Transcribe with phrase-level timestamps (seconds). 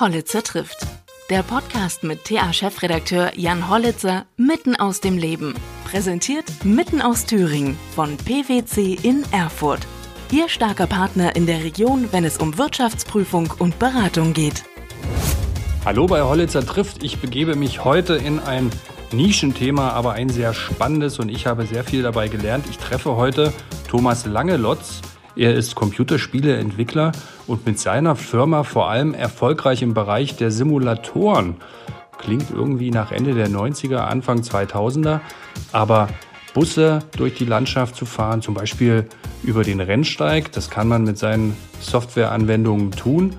[0.00, 0.84] Hollitzer trifft.
[1.30, 5.54] Der Podcast mit TA-Chefredakteur Jan Hollitzer mitten aus dem Leben.
[5.84, 9.86] Präsentiert mitten aus Thüringen von PwC in Erfurt.
[10.32, 14.64] Ihr starker Partner in der Region, wenn es um Wirtschaftsprüfung und Beratung geht.
[15.84, 17.04] Hallo bei Hollitzer trifft.
[17.04, 18.72] Ich begebe mich heute in ein
[19.12, 22.66] Nischenthema, aber ein sehr spannendes und ich habe sehr viel dabei gelernt.
[22.68, 23.52] Ich treffe heute
[23.86, 25.02] Thomas Langelotz.
[25.36, 27.12] Er ist Computerspieleentwickler
[27.46, 31.56] und mit seiner Firma vor allem erfolgreich im Bereich der Simulatoren.
[32.18, 35.20] Klingt irgendwie nach Ende der 90er, Anfang 2000er,
[35.72, 36.08] aber
[36.54, 39.08] Busse durch die Landschaft zu fahren, zum Beispiel
[39.42, 43.34] über den Rennsteig, das kann man mit seinen Softwareanwendungen tun.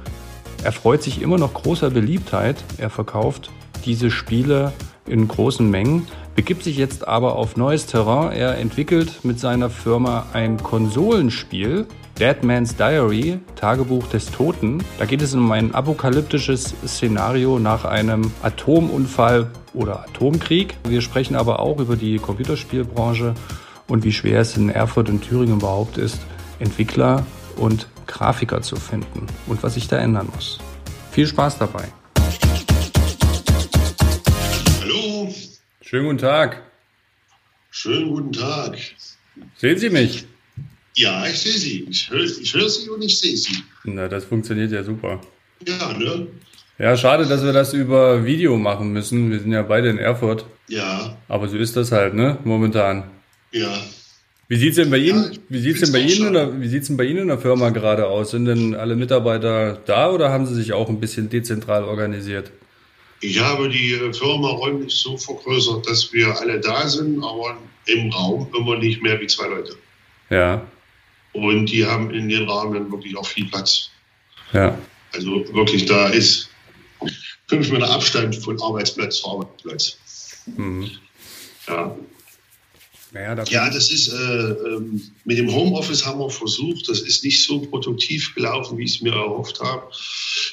[0.63, 2.57] Er freut sich immer noch großer Beliebtheit.
[2.77, 3.51] Er verkauft
[3.85, 4.73] diese Spiele
[5.07, 8.33] in großen Mengen, begibt sich jetzt aber auf neues Terrain.
[8.33, 11.87] Er entwickelt mit seiner Firma ein Konsolenspiel,
[12.19, 14.83] Dead Man's Diary, Tagebuch des Toten.
[14.99, 20.75] Da geht es um ein apokalyptisches Szenario nach einem Atomunfall oder Atomkrieg.
[20.87, 23.33] Wir sprechen aber auch über die Computerspielbranche
[23.87, 26.19] und wie schwer es in Erfurt und Thüringen überhaupt ist,
[26.59, 30.59] Entwickler und Grafiker zu finden und was sich da ändern muss.
[31.11, 31.85] Viel Spaß dabei!
[35.87, 36.63] Schönen guten Tag.
[37.69, 38.75] Schönen guten Tag.
[39.55, 40.25] Sehen Sie mich?
[40.95, 41.85] Ja, ich sehe Sie.
[41.87, 43.53] Ich höre ich hör Sie und ich sehe Sie.
[43.83, 45.21] Na, das funktioniert ja super.
[45.63, 46.25] Ja, ne?
[46.79, 49.29] Ja, schade, dass wir das über Video machen müssen.
[49.29, 50.47] Wir sind ja beide in Erfurt.
[50.69, 51.15] Ja.
[51.27, 52.39] Aber so ist das halt, ne?
[52.43, 53.03] Momentan.
[53.51, 53.71] Ja.
[54.47, 55.33] Wie sieht's denn bei Ihnen?
[55.33, 57.69] Ja, wie sieht's denn bei Ihnen oder wie sieht's denn bei Ihnen in der Firma
[57.69, 58.31] gerade aus?
[58.31, 62.51] Sind denn alle Mitarbeiter da oder haben Sie sich auch ein bisschen dezentral organisiert?
[63.21, 68.47] Ich habe die Firma räumlich so vergrößert, dass wir alle da sind, aber im Raum
[68.55, 69.77] immer nicht mehr wie zwei Leute.
[70.29, 70.65] Ja.
[71.33, 73.89] Und die haben in den Rahmen wirklich auch viel Platz.
[74.53, 74.77] Ja.
[75.13, 76.49] Also wirklich, da ist
[77.47, 79.97] fünf Meter Abstand von Arbeitsplatz zu Arbeitsplatz.
[80.45, 80.91] Mhm.
[81.67, 81.95] Ja.
[83.11, 86.89] Naja, ja, das ist äh, ähm, mit dem Homeoffice haben wir versucht.
[86.89, 89.89] Das ist nicht so produktiv gelaufen, wie ich es mir erhofft habe.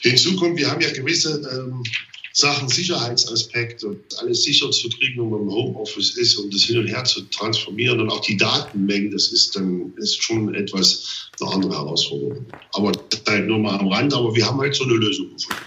[0.02, 1.82] Hinzu kommt, wir haben ja gewisse ähm,
[2.32, 6.78] Sachen Sicherheitsaspekt und alles sicher zu kriegen, wenn man im Homeoffice ist, um das hin
[6.78, 11.50] und her zu transformieren und auch die Datenmengen, das ist dann ist schon etwas eine
[11.52, 12.46] andere Herausforderung.
[12.72, 12.92] Aber
[13.28, 15.62] halt nur mal am Rand, aber wir haben halt so eine Lösung gefunden.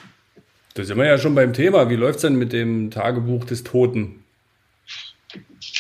[0.74, 1.90] Da sind wir ja schon beim Thema.
[1.90, 4.24] Wie läuft es denn mit dem Tagebuch des Toten?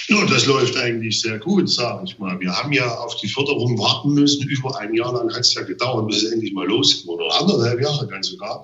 [0.07, 2.39] Ja, das läuft eigentlich sehr gut, sage ich mal.
[2.39, 4.47] Wir haben ja auf die Förderung warten müssen.
[4.47, 7.09] Über ein Jahr lang hat es ja gedauert, bis es endlich mal losging.
[7.09, 8.63] Oder anderthalb Jahre ganz sogar.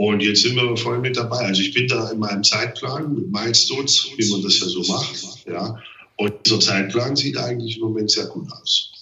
[0.00, 1.40] Und jetzt sind wir voll mit dabei.
[1.40, 5.46] Also ich bin da in meinem Zeitplan mit Milestones, wie man das ja so macht.
[5.46, 5.78] Ja.
[6.16, 8.92] Und dieser Zeitplan sieht eigentlich im Moment sehr gut aus.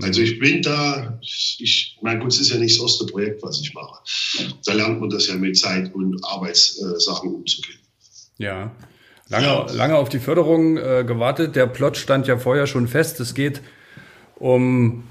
[0.00, 3.60] Also ich bin da, ich, mein gut, es ist ja nicht das erste Projekt, was
[3.60, 3.98] ich mache.
[4.64, 7.78] Da lernt man das ja mit Zeit und Arbeitssachen umzugehen.
[8.38, 8.74] Ja.
[9.28, 9.66] Lange, ja.
[9.72, 11.54] lange auf die Förderung äh, gewartet.
[11.54, 13.20] Der Plot stand ja vorher schon fest.
[13.20, 13.60] Es geht
[14.36, 15.04] um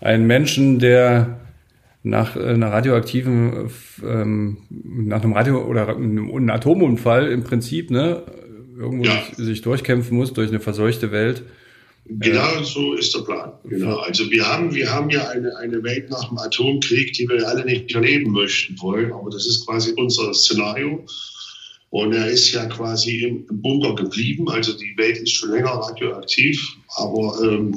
[0.00, 1.45] einen Menschen, der
[2.06, 3.68] nach äh, einer radioaktiven,
[4.04, 8.22] ähm, nach einem Radio- oder einem Atomunfall im Prinzip, ne,
[8.78, 9.22] irgendwo ja.
[9.34, 11.42] sich, sich, durchkämpfen muss durch eine verseuchte Welt.
[12.04, 13.52] Genau äh, so ist der Plan.
[13.64, 13.96] Genau.
[13.96, 17.64] Also wir haben, wir haben ja eine, eine Welt nach dem Atomkrieg, die wir alle
[17.64, 21.04] nicht erleben möchten wollen, aber das ist quasi unser Szenario.
[21.90, 24.48] Und er ist ja quasi im Bunker geblieben.
[24.48, 26.60] Also die Welt ist schon länger radioaktiv,
[26.96, 27.74] aber ähm,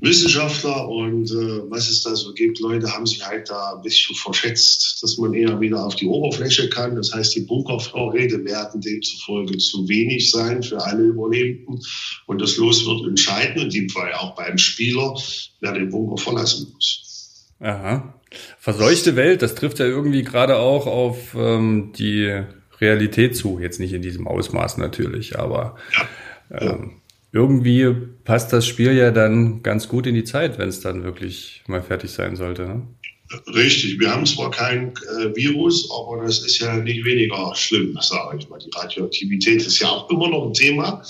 [0.00, 4.14] Wissenschaftler und äh, was es da so gibt, Leute haben sich halt da ein bisschen
[4.14, 6.96] verschätzt, dass man eher wieder auf die Oberfläche kann.
[6.96, 11.80] Das heißt, die Bunkervorräte werden demzufolge zu wenig sein für alle Überlebenden.
[12.26, 15.18] Und das Los wird entscheiden, in dem Fall auch beim Spieler,
[15.60, 17.46] wer den Bunker verlassen muss.
[17.60, 18.20] Aha.
[18.58, 22.42] Verseuchte Welt, das trifft ja irgendwie gerade auch auf ähm, die
[22.82, 23.60] Realität zu.
[23.60, 25.76] Jetzt nicht in diesem Ausmaß natürlich, aber
[26.50, 26.60] ja.
[26.60, 27.00] Ähm,
[27.36, 31.62] irgendwie passt das Spiel ja dann ganz gut in die Zeit, wenn es dann wirklich
[31.66, 32.62] mal fertig sein sollte.
[32.62, 32.82] Ne?
[33.54, 38.38] Richtig, wir haben zwar kein äh, Virus, aber das ist ja nicht weniger schlimm, sage
[38.38, 38.58] ich mal.
[38.58, 41.02] Die Radioaktivität ist ja auch immer noch ein Thema,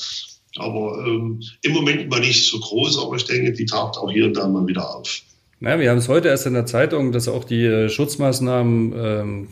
[0.56, 4.25] aber ähm, im Moment mal nicht so groß, aber ich denke, die taucht auch hier
[4.25, 5.22] und da mal wieder auf.
[5.61, 9.49] Naja, wir haben es heute erst in der Zeitung, dass auch die äh, Schutzmaßnahmen ähm,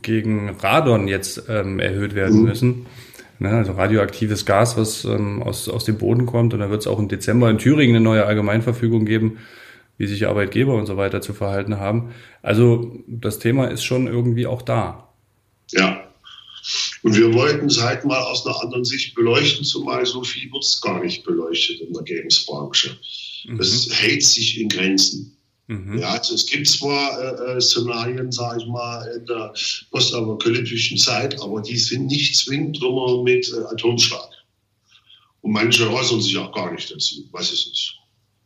[0.00, 2.44] gegen Radon jetzt ähm, erhöht werden mhm.
[2.44, 2.86] müssen.
[3.38, 6.54] Ne, also radioaktives Gas, was ähm, aus, aus dem Boden kommt.
[6.54, 9.38] Und da wird es auch im Dezember in Thüringen eine neue Allgemeinverfügung geben,
[9.98, 12.14] wie sich Arbeitgeber und so weiter zu verhalten haben.
[12.42, 15.08] Also das Thema ist schon irgendwie auch da.
[15.72, 16.04] Ja.
[17.02, 20.64] Und wir wollten es halt mal aus einer anderen Sicht beleuchten, zumal so viel wird
[20.64, 22.96] es gar nicht beleuchtet in der Games-Branche.
[23.46, 23.58] Mhm.
[23.58, 25.33] Das hält sich in Grenzen.
[25.66, 25.98] Mhm.
[25.98, 29.52] Ja, also es gibt zwar äh, äh Szenarien, sage ich mal, in der
[29.90, 34.28] postapokalyptischen Zeit, aber die sind nicht zwingend immer mit äh, Atomschlag.
[35.40, 37.94] Und manche äußern sich auch gar nicht dazu, was es ist.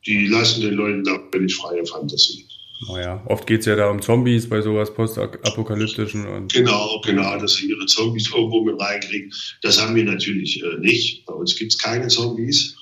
[0.06, 2.46] Die lassen den Leuten da völlig freie Fantasie.
[2.86, 6.26] Naja, oft geht es ja da um Zombies bei sowas postapokalyptischen.
[6.26, 9.32] Und genau, genau, dass sie ihre Zombies irgendwo mit reinkriegen.
[9.62, 11.26] Das haben wir natürlich äh, nicht.
[11.26, 12.76] Bei uns gibt es keine Zombies.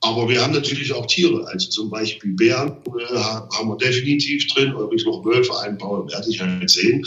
[0.00, 1.46] Aber wir haben natürlich auch Tiere.
[1.48, 4.74] Also zum Beispiel Bären äh, haben wir definitiv drin.
[4.74, 7.04] Ob ich noch Wölfe einbaue, werde ich halt sehen.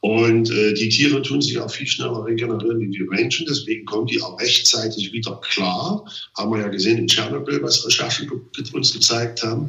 [0.00, 3.46] Und äh, die Tiere tun sich auch viel schneller regenerieren wie wir Menschen.
[3.48, 6.04] Deswegen kommen die auch rechtzeitig wieder klar.
[6.36, 8.30] Haben wir ja gesehen in Tschernobyl, was Recherchen
[8.72, 9.68] uns gezeigt haben.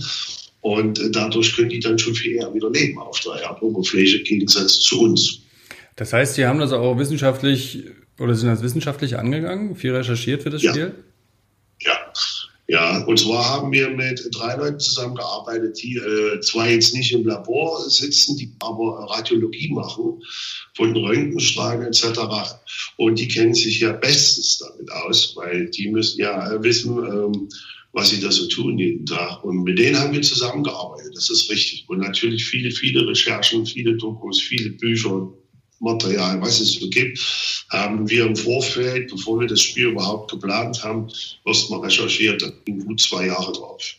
[0.60, 4.24] Und äh, dadurch können die dann schon viel eher wieder leben auf der Erdoberfläche im
[4.24, 5.40] Gegensatz zu uns.
[5.96, 7.84] Das heißt, Sie haben das auch wissenschaftlich
[8.20, 10.72] oder sind das wissenschaftlich angegangen, viel recherchiert für das ja.
[10.72, 10.96] Spiel?
[12.68, 13.04] Ja.
[13.06, 17.88] Und zwar haben wir mit drei Leuten zusammengearbeitet, die äh, zwar jetzt nicht im Labor
[17.90, 20.22] sitzen, die aber Radiologie machen
[20.76, 22.20] von Röntgenstrahlen etc.
[22.98, 27.50] Und die kennen sich ja bestens damit aus, weil die müssen ja wissen, ähm,
[27.94, 29.44] was sie da so tun jeden Tag.
[29.44, 31.86] Und mit denen haben wir zusammengearbeitet, das ist richtig.
[31.88, 35.32] Und natürlich viele, viele Recherchen, viele Dokus, viele Bücher,
[35.80, 37.20] Material, was es so gibt,
[37.70, 41.08] haben wir im Vorfeld, bevor wir das Spiel überhaupt geplant haben,
[41.46, 42.42] erstmal recherchiert.
[42.42, 43.96] Da gut zwei Jahre drauf.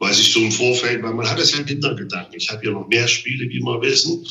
[0.00, 2.34] Weil sich so im Vorfeld, weil man hat das ja im Hintergedanken.
[2.34, 4.26] Ich habe ja noch mehr Spiele, wie wir wissen.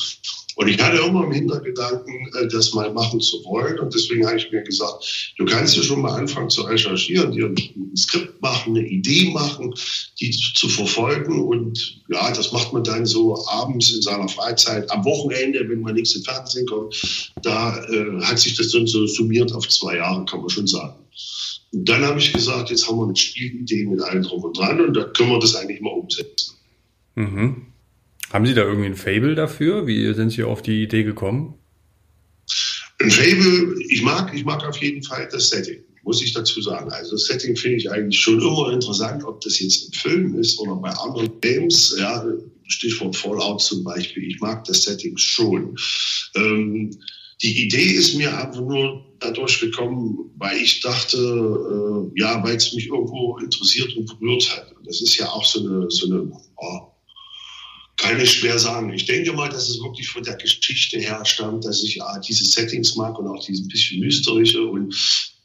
[0.56, 3.78] Und ich hatte immer im Hintergedanken, äh, das mal machen zu wollen.
[3.78, 7.46] Und deswegen habe ich mir gesagt, du kannst ja schon mal anfangen zu recherchieren, dir
[7.46, 9.72] ein Skript machen, eine Idee machen,
[10.20, 11.44] die zu verfolgen.
[11.44, 15.94] Und ja, das macht man dann so abends in seiner Freizeit, am Wochenende, wenn man
[15.94, 17.32] nichts im Fernsehen kommt.
[17.42, 20.94] Da äh, hat sich das dann so summiert auf zwei Jahre, kann man schon sagen.
[21.72, 24.80] Und dann habe ich gesagt, jetzt haben wir eine Spielidee mit allem drum und dran
[24.80, 26.56] und da können wir das eigentlich mal umsetzen.
[27.14, 27.66] Mhm.
[28.32, 29.86] Haben Sie da irgendwie ein Fable dafür?
[29.86, 31.54] Wie sind Sie auf die Idee gekommen?
[33.00, 36.90] Ein Fable, ich mag, ich mag auf jeden Fall das Setting, muss ich dazu sagen.
[36.92, 40.58] Also das Setting finde ich eigentlich schon immer interessant, ob das jetzt im Film ist
[40.58, 41.96] oder bei anderen Games.
[41.98, 42.24] Ja,
[42.68, 44.24] Stichwort Fallout zum Beispiel.
[44.24, 45.76] Ich mag das Setting schon.
[46.36, 46.90] Ähm,
[47.42, 52.72] die Idee ist mir einfach nur dadurch gekommen, weil ich dachte, äh, ja, weil es
[52.74, 54.72] mich irgendwo interessiert und berührt hat.
[54.76, 56.80] Und das ist ja auch so eine, so eine oh,
[57.96, 58.92] kann ich schwer sagen.
[58.92, 62.44] Ich denke mal, dass es wirklich von der Geschichte her stammt, dass ich ja diese
[62.44, 64.94] Settings mag und auch diese bisschen mysterische und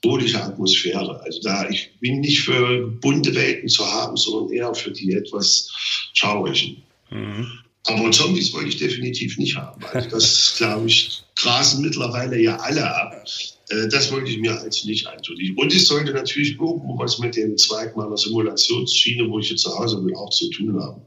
[0.02, 1.22] bedrohliche Atmosphäre.
[1.24, 5.70] Also da, ich bin nicht für bunte Welten zu haben, sondern eher für die etwas
[6.14, 6.84] schaurigen.
[7.10, 7.48] Mhm.
[7.86, 9.84] Aber Zombies wollte ich definitiv nicht haben.
[9.94, 13.26] Also das, glaube ich, grasen mittlerweile ja alle ab.
[13.70, 15.38] Äh, das wollte ich mir also nicht antun.
[15.56, 19.78] Und ich sollte natürlich irgendwo was mit dem Zweig meiner Simulationsschiene, wo ich jetzt zu
[19.78, 21.02] Hause bin, auch zu tun haben.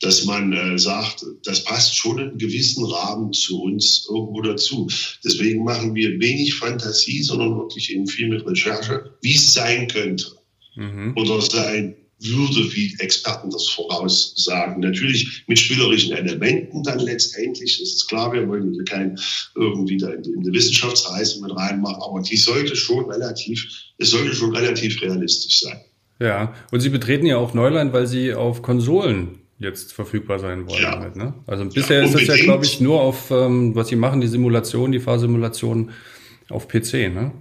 [0.00, 4.88] Dass man äh, sagt, das passt schon in einen gewissen Rahmen zu uns irgendwo dazu.
[5.24, 10.26] Deswegen machen wir wenig Fantasie, sondern wirklich eben viel mit Recherche, wie es sein könnte.
[10.76, 11.14] Mhm.
[11.16, 14.80] Oder sein würde, wie Experten das voraussagen.
[14.80, 19.18] Natürlich mit spielerischen Elementen dann letztendlich, das ist klar, wir wollen hier kein
[19.54, 23.66] irgendwie da in eine Wissenschaftsreise mit reinmachen, aber die sollte schon relativ,
[23.98, 25.80] es sollte schon relativ realistisch sein.
[26.18, 30.82] Ja, und Sie betreten ja auch Neuland, weil Sie auf Konsolen jetzt verfügbar sein wollen.
[30.82, 30.98] Ja.
[30.98, 31.34] Halt, ne?
[31.46, 34.26] Also bisher ja, ist das ja, glaube ich, nur auf, ähm, was Sie machen, die
[34.26, 35.90] Simulation, die Fahrsimulation
[36.48, 37.32] auf PC, ne?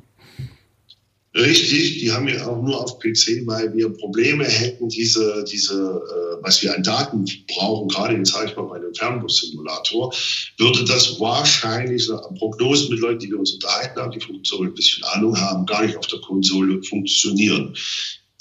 [1.35, 6.41] Richtig, die haben wir auch nur auf PC, weil wir Probleme hätten, diese, diese, äh,
[6.41, 10.13] was wir an Daten brauchen, gerade jetzt sage ich mal bei dem Fernbus-Simulator,
[10.57, 14.75] würde das wahrscheinlich, so Prognosen mit Leuten, die wir uns unterhalten haben, die Konsole ein
[14.75, 17.75] bisschen Ahnung haben, gar nicht auf der Konsole funktionieren.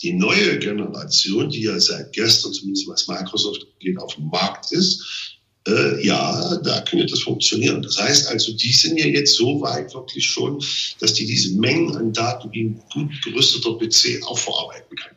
[0.01, 5.34] Die neue Generation, die ja seit gestern, zumindest was Microsoft geht, auf dem Markt ist,
[5.67, 7.83] äh, ja, da könnte das funktionieren.
[7.83, 10.63] Das heißt also, die sind ja jetzt so weit wirklich schon,
[11.01, 15.17] dass die diese Mengen an Daten wie ein gut gerüsteter PC auch verarbeiten kann.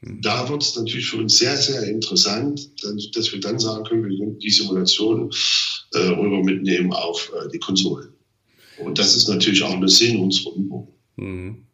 [0.00, 0.20] Hm.
[0.22, 2.68] Da wird es natürlich für uns sehr, sehr interessant,
[3.14, 5.30] dass wir dann sagen können, wir können die Simulation
[5.94, 8.12] äh, rüber mitnehmen auf äh, die Konsolen.
[8.78, 10.88] Und das ist natürlich auch eine Sinn unserer Übung.
[11.16, 11.66] Mhm.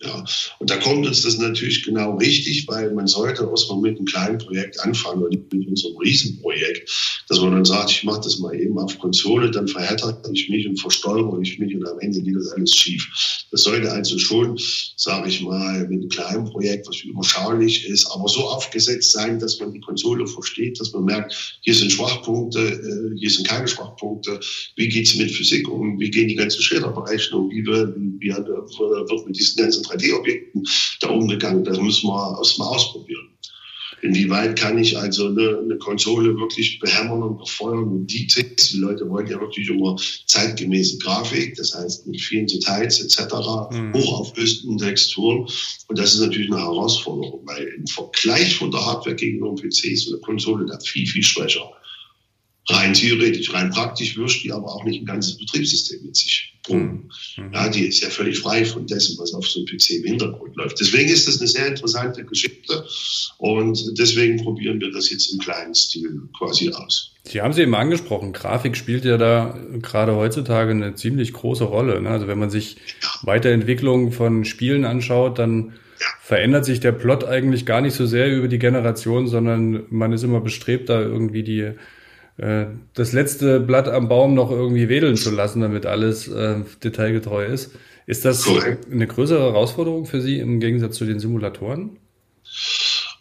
[0.00, 0.22] Ja,
[0.58, 4.36] und da kommt uns das natürlich genau richtig, weil man sollte erstmal mit einem kleinen
[4.36, 6.90] Projekt anfangen und mit unserem Riesenprojekt,
[7.30, 10.68] dass man dann sagt, ich mache das mal eben auf Konsole, dann verhärtere ich mich
[10.68, 13.08] und versteuere ich mich und am Ende geht das alles schief.
[13.50, 14.60] Das sollte also schon,
[14.96, 19.58] sage ich mal, mit einem kleinen Projekt, was überschaulich ist, aber so aufgesetzt sein, dass
[19.60, 24.40] man die Konsole versteht, dass man merkt, hier sind Schwachpunkte, äh, hier sind keine Schwachpunkte,
[24.74, 27.96] wie geht es mit Physik um, wie gehen die ganzen Schilderberechnungen, wie wird
[29.26, 30.64] mit diesen ganzen 3D-Objekten
[31.00, 31.64] da umgegangen.
[31.64, 33.36] Das müssen wir erstmal ausprobieren.
[34.02, 38.68] Inwieweit kann ich also eine, eine Konsole wirklich behämmern und befeuern und Details?
[38.68, 43.34] Die Leute wollen ja wirklich immer zeitgemäße Grafik, das heißt mit vielen Details etc.,
[43.70, 43.94] mhm.
[43.94, 45.48] hochauflösenden Texturen.
[45.88, 49.84] Und das ist natürlich eine Herausforderung, weil im Vergleich von der Hardware gegenüber dem PC
[49.86, 51.70] ist eine Konsole da viel, viel schwächer.
[52.68, 57.10] Rein theoretisch, rein praktisch wirst die aber auch nicht ein ganzes Betriebssystem mit sich rum.
[57.36, 57.52] Mhm.
[57.52, 60.56] Ja, die ist ja völlig frei von dessen, was auf so einem PC im Hintergrund
[60.56, 60.80] läuft.
[60.80, 62.84] Deswegen ist das eine sehr interessante Geschichte
[63.38, 67.12] und deswegen probieren wir das jetzt im kleinen Stil quasi aus.
[67.24, 72.00] Sie haben sie eben angesprochen, Grafik spielt ja da gerade heutzutage eine ziemlich große Rolle.
[72.00, 72.08] Ne?
[72.08, 73.08] Also wenn man sich ja.
[73.22, 76.06] Weiterentwicklung von Spielen anschaut, dann ja.
[76.20, 80.22] verändert sich der Plot eigentlich gar nicht so sehr über die Generation, sondern man ist
[80.22, 81.72] immer bestrebt, da irgendwie die
[82.38, 87.46] äh, das letzte Blatt am Baum noch irgendwie wedeln zu lassen, damit alles äh, detailgetreu
[87.46, 87.72] ist.
[88.06, 88.48] Ist das
[88.90, 91.98] eine größere Herausforderung für Sie im Gegensatz zu den Simulatoren?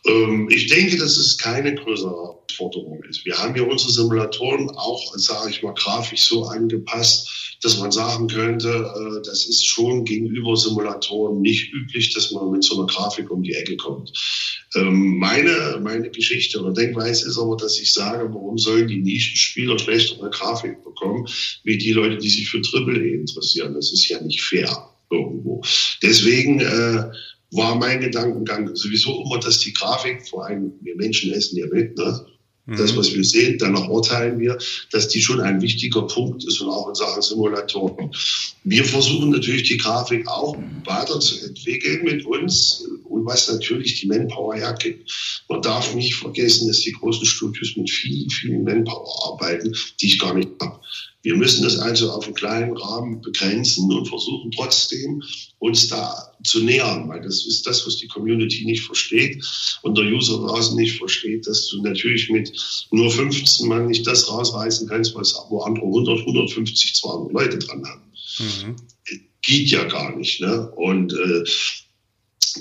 [0.05, 3.25] Ähm, ich denke, dass es keine größere Herausforderung ist.
[3.25, 8.27] Wir haben ja unsere Simulatoren auch, sage ich mal, grafisch so angepasst, dass man sagen
[8.27, 13.31] könnte, äh, das ist schon gegenüber Simulatoren nicht üblich, dass man mit so einer Grafik
[13.31, 14.11] um die Ecke kommt.
[14.75, 19.79] Ähm, meine, meine Geschichte oder Denkweise ist aber, dass ich sage, warum sollen die Nischenspieler
[19.79, 21.27] schlechtere Grafik bekommen,
[21.63, 23.73] wie die Leute, die sich für Triple E interessieren.
[23.73, 25.61] Das ist ja nicht fair irgendwo.
[26.01, 27.03] Deswegen äh,
[27.51, 31.97] war mein Gedankengang sowieso immer, dass die Grafik, vor allem wir Menschen essen ja mit,
[31.97, 32.25] ne?
[32.67, 32.97] Das, mhm.
[32.97, 34.57] was wir sehen, danach urteilen wir,
[34.91, 38.09] dass die schon ein wichtiger Punkt ist und auch in Sachen Simulatoren.
[38.63, 42.83] Wir versuchen natürlich die Grafik auch weiterzuentwickeln mit uns
[43.15, 45.09] und was natürlich die Manpower hergibt.
[45.47, 50.19] Man darf nicht vergessen, dass die großen Studios mit vielen, vielen Manpower arbeiten, die ich
[50.19, 50.79] gar nicht habe.
[51.23, 55.23] Wir müssen das also auf einen kleinen Rahmen begrenzen und versuchen trotzdem,
[55.57, 59.43] uns da zu nähern, weil das ist das, was die Community nicht versteht
[59.81, 62.51] und der User draußen nicht versteht, dass du natürlich mit
[62.91, 67.83] nur 15 Mann nicht das rausreißen kannst, was wo andere 100, 150, 200 Leute dran
[67.83, 68.03] haben.
[68.37, 68.75] Mhm.
[69.41, 70.41] Geht ja gar nicht.
[70.41, 70.69] Ne?
[70.75, 71.43] Und äh,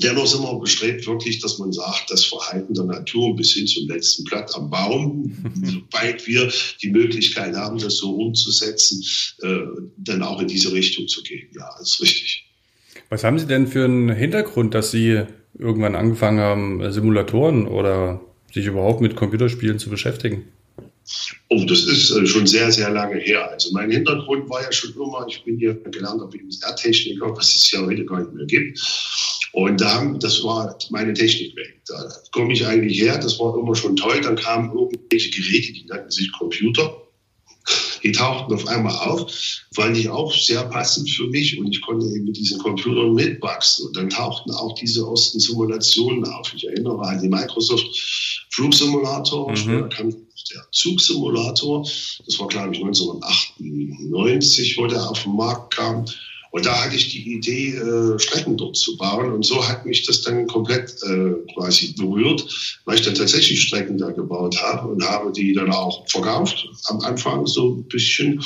[0.02, 3.88] Dennoch sind wir bestrebt wirklich, dass man sagt, das Verhalten der Natur bis hin zum
[3.88, 5.32] letzten Blatt am Baum,
[5.64, 9.04] sobald wir die Möglichkeit haben, das so umzusetzen,
[9.42, 9.58] äh,
[9.98, 11.48] dann auch in diese Richtung zu gehen.
[11.54, 12.44] Ja, das ist richtig.
[13.08, 15.22] Was haben Sie denn für einen Hintergrund, dass Sie
[15.58, 18.20] irgendwann angefangen haben, Simulatoren oder
[18.52, 20.44] sich überhaupt mit Computerspielen zu beschäftigen?
[21.50, 23.50] Oh, das ist äh, schon sehr, sehr lange her.
[23.50, 27.82] Also mein Hintergrund war ja schon immer, ich bin hier gelernter BMR-Techniker, was es ja
[27.82, 28.80] heute gar nicht mehr gibt.
[29.54, 31.74] Und da, das war meine Technikwelt.
[31.86, 34.20] Da komme ich eigentlich her, das war immer schon toll.
[34.20, 37.00] Dann kamen irgendwelche Geräte, die nannten sich Computer.
[38.02, 39.32] Die tauchten auf einmal auf,
[39.74, 43.86] fand ich auch sehr passend für mich und ich konnte eben mit diesen Computern mitwachsen.
[43.86, 46.52] Und dann tauchten auch diese ersten Simulationen auf.
[46.52, 47.86] Ich erinnere an die Microsoft
[48.50, 49.56] Flugsimulator, mhm.
[49.56, 51.82] später kam der Zugsimulator.
[52.26, 56.04] Das war, glaube ich, 1998, wo der auf den Markt kam.
[56.54, 59.32] Und da hatte ich die Idee, äh, Strecken dort zu bauen.
[59.32, 62.46] Und so hat mich das dann komplett äh, quasi berührt,
[62.84, 67.00] weil ich dann tatsächlich Strecken da gebaut habe und habe die dann auch verkauft am
[67.00, 68.40] Anfang so ein bisschen.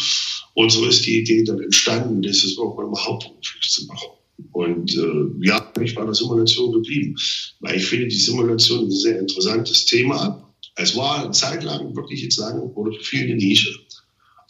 [0.54, 4.08] Und so ist die Idee dann entstanden, das ist irgendwann mal hauptberuflich zu machen.
[4.52, 7.14] Und äh, ja, bin ich bei der Simulation geblieben,
[7.60, 10.50] weil ich finde, die Simulation ist ein sehr interessantes Thema.
[10.76, 13.78] Es war eine Zeit lang, wirklich jetzt sagen, oder viel eine Nische.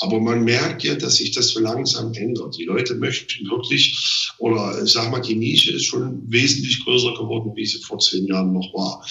[0.01, 2.57] Aber man merkt ja, dass sich das so langsam ändert.
[2.57, 7.53] Die Leute möchten wirklich, oder ich sag mal, die Nische ist schon wesentlich größer geworden,
[7.57, 9.05] wie sie vor zehn Jahren noch war.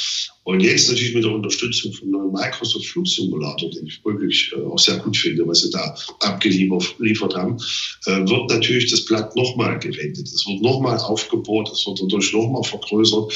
[0.48, 4.80] Und jetzt natürlich mit der Unterstützung von neuen Microsoft Flugsimulator, den ich wirklich äh, auch
[4.80, 7.58] sehr gut finde, was sie da abgeliefert haben,
[8.06, 10.26] äh, wird natürlich das Blatt nochmal gewendet.
[10.26, 13.34] Es wird nochmal aufgebohrt, es wird dadurch nochmal vergrößert.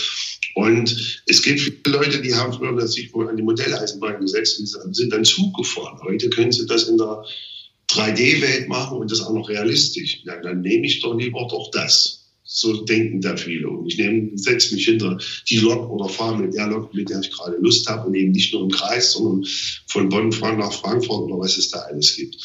[0.55, 5.11] Und es gibt viele Leute, die haben früher sich an die Modelleisenbahn gesetzt und sind
[5.11, 5.99] dann Zug gefahren.
[6.03, 7.25] Heute können sie das in der
[7.89, 10.21] 3D-Welt machen und das auch noch realistisch.
[10.23, 12.20] Ja, dann nehme ich doch lieber doch das.
[12.53, 13.69] So denken da viele.
[13.69, 13.95] Und ich
[14.35, 15.17] setze mich hinter
[15.49, 18.31] die Lok oder fahre mit der Lok, mit der ich gerade Lust habe und eben
[18.31, 19.49] nicht nur im Kreis, sondern
[19.87, 22.35] von Bonn nach Frankfurt oder was es da alles gibt.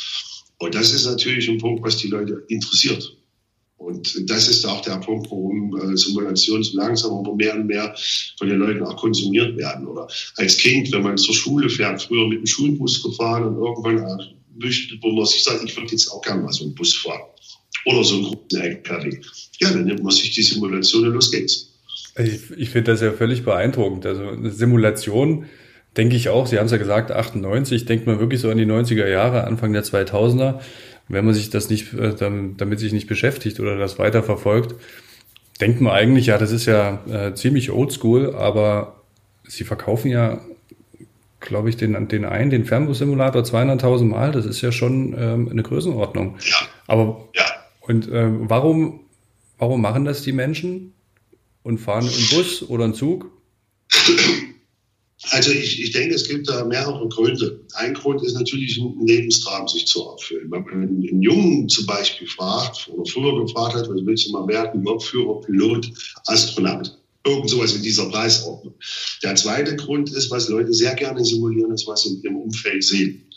[0.58, 3.16] Und das ist natürlich ein Punkt, was die Leute interessiert.
[3.78, 7.92] Und das ist auch der Punkt, warum äh, Simulationen so langsam aber mehr und mehr
[8.38, 9.88] von den Leuten auch konsumiert werden.
[9.88, 14.36] Oder als Kind, wenn man zur Schule fährt, früher mit dem Schulbus gefahren und irgendwann
[14.54, 17.22] möchte, wo man sich sagt, ich würde jetzt auch gerne mal so einen Bus fahren.
[17.86, 19.18] Oder so einen großen LKW.
[19.60, 21.72] Ja, dann nimmt man sich die Simulation und los geht's.
[22.18, 24.06] Ich, ich finde das ja völlig beeindruckend.
[24.06, 25.46] Also eine Simulation,
[25.96, 28.66] denke ich auch, Sie haben es ja gesagt, 98, denkt man wirklich so an die
[28.66, 30.60] 90er Jahre, Anfang der 2000er
[31.08, 34.74] wenn man sich das nicht, äh, damit sich nicht beschäftigt oder das weiter verfolgt,
[35.60, 39.02] denkt man eigentlich, ja, das ist ja äh, ziemlich oldschool, aber
[39.48, 40.40] Sie verkaufen ja,
[41.38, 44.32] glaube ich, den, den einen, den Fernbus-Simulator 200.000 Mal.
[44.32, 46.36] Das ist ja schon ähm, eine Größenordnung.
[46.40, 46.56] Ja.
[46.88, 47.44] Aber Ja.
[47.88, 49.00] Und ähm, warum,
[49.58, 50.92] warum machen das die Menschen
[51.62, 53.30] und fahren im Bus oder im Zug?
[55.30, 57.60] Also ich, ich denke, es gibt da mehrere Gründe.
[57.74, 60.50] Ein Grund ist natürlich ein Lebenstraum sich zu erfüllen.
[60.50, 64.46] Wenn man einen Jungen zum Beispiel fragt oder früher gefragt hat, was willst du mal
[64.46, 65.90] werden, Lokführer, Pilot,
[66.26, 66.96] Astronaut.
[67.26, 68.74] Irgend sowas in dieser Preisordnung.
[69.24, 72.84] Der zweite Grund ist, was Leute sehr gerne simulieren, ist, was sie in ihrem Umfeld
[72.84, 73.28] sehen.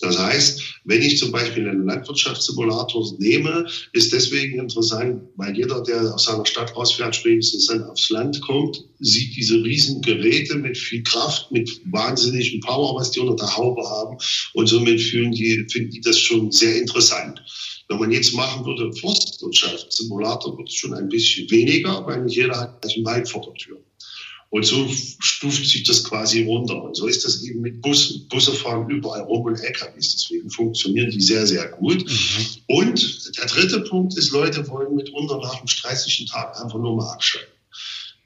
[0.00, 6.14] Das heißt, wenn ich zum Beispiel einen Landwirtschaftssimulator nehme, ist deswegen interessant, weil jeder, der
[6.14, 11.02] aus seiner Stadt rausfährt, spätestens dann aufs Land kommt, sieht diese riesen Geräte mit viel
[11.02, 14.16] Kraft, mit wahnsinnigem Power, was die unter der Haube haben.
[14.54, 17.42] Und somit fühlen die, finden die das schon sehr interessant.
[17.88, 22.60] Wenn man jetzt machen würde, Forstwirtschaftssimulator, wird es schon ein bisschen weniger, weil nicht jeder
[22.60, 23.80] hat gleich einen Wald vor der Tür.
[24.50, 26.82] Und so stuft sich das quasi runter.
[26.82, 28.26] Und so ist das eben mit Bussen.
[28.28, 30.12] Busse fahren überall rum und LKWs.
[30.12, 32.04] Deswegen funktionieren die sehr, sehr gut.
[32.66, 37.12] Und der dritte Punkt ist, Leute wollen mitunter nach einem stressigen Tag einfach nur mal
[37.12, 37.57] abschalten.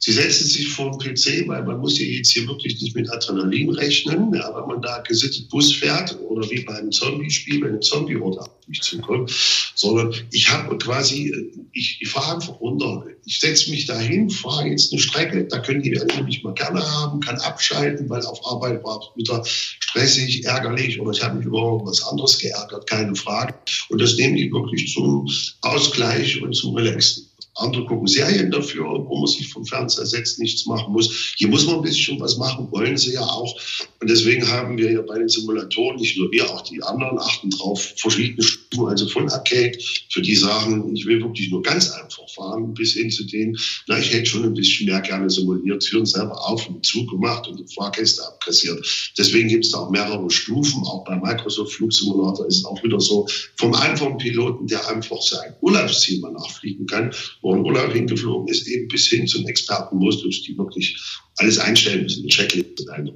[0.05, 3.09] Sie setzen sich vor den PC, weil man muss ja jetzt hier wirklich nicht mit
[3.09, 4.35] Adrenalin rechnen.
[4.35, 8.41] Ja, wenn man da gesittet Bus fährt oder wie bei einem Zombie-Spiel, wenn ein Zombie-Horde
[8.41, 9.31] auf mich zukommt,
[9.77, 11.33] sondern ich habe quasi,
[11.73, 13.05] ich, ich fahre einfach runter.
[13.27, 16.85] Ich setze mich dahin, fahre jetzt eine Strecke, da können die alle mich mal gerne
[16.85, 21.47] haben, kann abschalten, weil auf Arbeit war es wieder stressig, ärgerlich oder ich habe mich
[21.47, 23.55] über was anderes geärgert, keine Frage.
[23.89, 25.29] Und das nehmen die wirklich zum
[25.61, 27.29] Ausgleich und zum Relaxen.
[27.57, 31.35] Andere gucken Serien dafür, wo man sich vom Fernseher setzt, nichts machen muss.
[31.37, 33.55] Hier muss man ein bisschen was machen, wollen sie ja auch.
[34.01, 37.51] Und deswegen haben wir ja bei den Simulatoren, nicht nur wir, auch die anderen achten
[37.51, 39.79] drauf, verschiedene Stufen, also von Arcade,
[40.11, 43.57] für die sagen, ich will wirklich nur ganz einfach fahren, bis hin zu denen,
[43.87, 47.59] na, ich hätte schon ein bisschen mehr gerne simuliert, Türen selber auf und zugemacht und
[47.59, 49.13] die Fahrgäste abkassiert.
[49.19, 50.83] Deswegen gibt es da auch mehrere Stufen.
[50.85, 55.55] Auch bei Microsoft Flugsimulator ist es auch wieder so, vom einfachen Piloten, der einfach sein
[55.61, 57.13] Urlaubsziel mal nachfliegen kann,
[57.43, 60.97] wo ein Urlaub hingeflogen ist, eben bis hin zum Expertenmodus, die wirklich
[61.37, 63.11] alles einstellen müssen, eine Checkliste dran.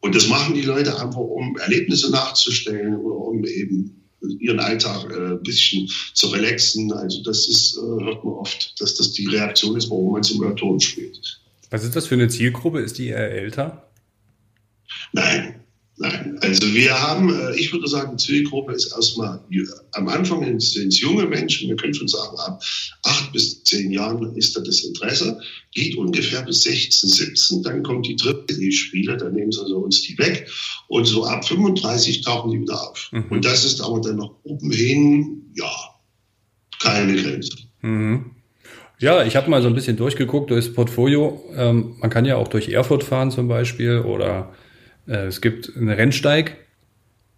[0.00, 4.04] Und das machen die Leute einfach, um Erlebnisse nachzustellen oder um eben
[4.38, 6.92] ihren Alltag äh, ein bisschen zu relaxen.
[6.92, 10.80] Also das ist, äh, hört man oft, dass das die Reaktion ist, warum man Simulatoren
[10.80, 11.40] spielt.
[11.70, 12.80] Was ist das für eine Zielgruppe?
[12.80, 13.90] Ist die eher älter?
[15.12, 15.63] Nein,
[15.96, 19.40] Nein, also wir haben, äh, ich würde sagen, die Zielgruppe ist erstmal
[19.92, 22.60] am Anfang sind es junge Menschen, wir können schon sagen, ab
[23.04, 25.40] acht bis zehn Jahren ist da das Interesse,
[25.72, 29.76] geht ungefähr bis 16, 17, dann kommt die dritte die Spiele, dann nehmen sie also
[29.78, 30.48] uns die weg
[30.88, 33.10] und so ab 35 tauchen die wieder auf.
[33.12, 33.26] Mhm.
[33.30, 35.70] Und das ist aber dann noch oben hin, ja,
[36.80, 37.56] keine Grenze.
[37.82, 38.32] Mhm.
[38.98, 41.40] Ja, ich habe mal so ein bisschen durchgeguckt durchs Portfolio.
[41.54, 44.54] Ähm, man kann ja auch durch Erfurt fahren zum Beispiel oder
[45.06, 46.56] äh, es gibt einen Rennsteig,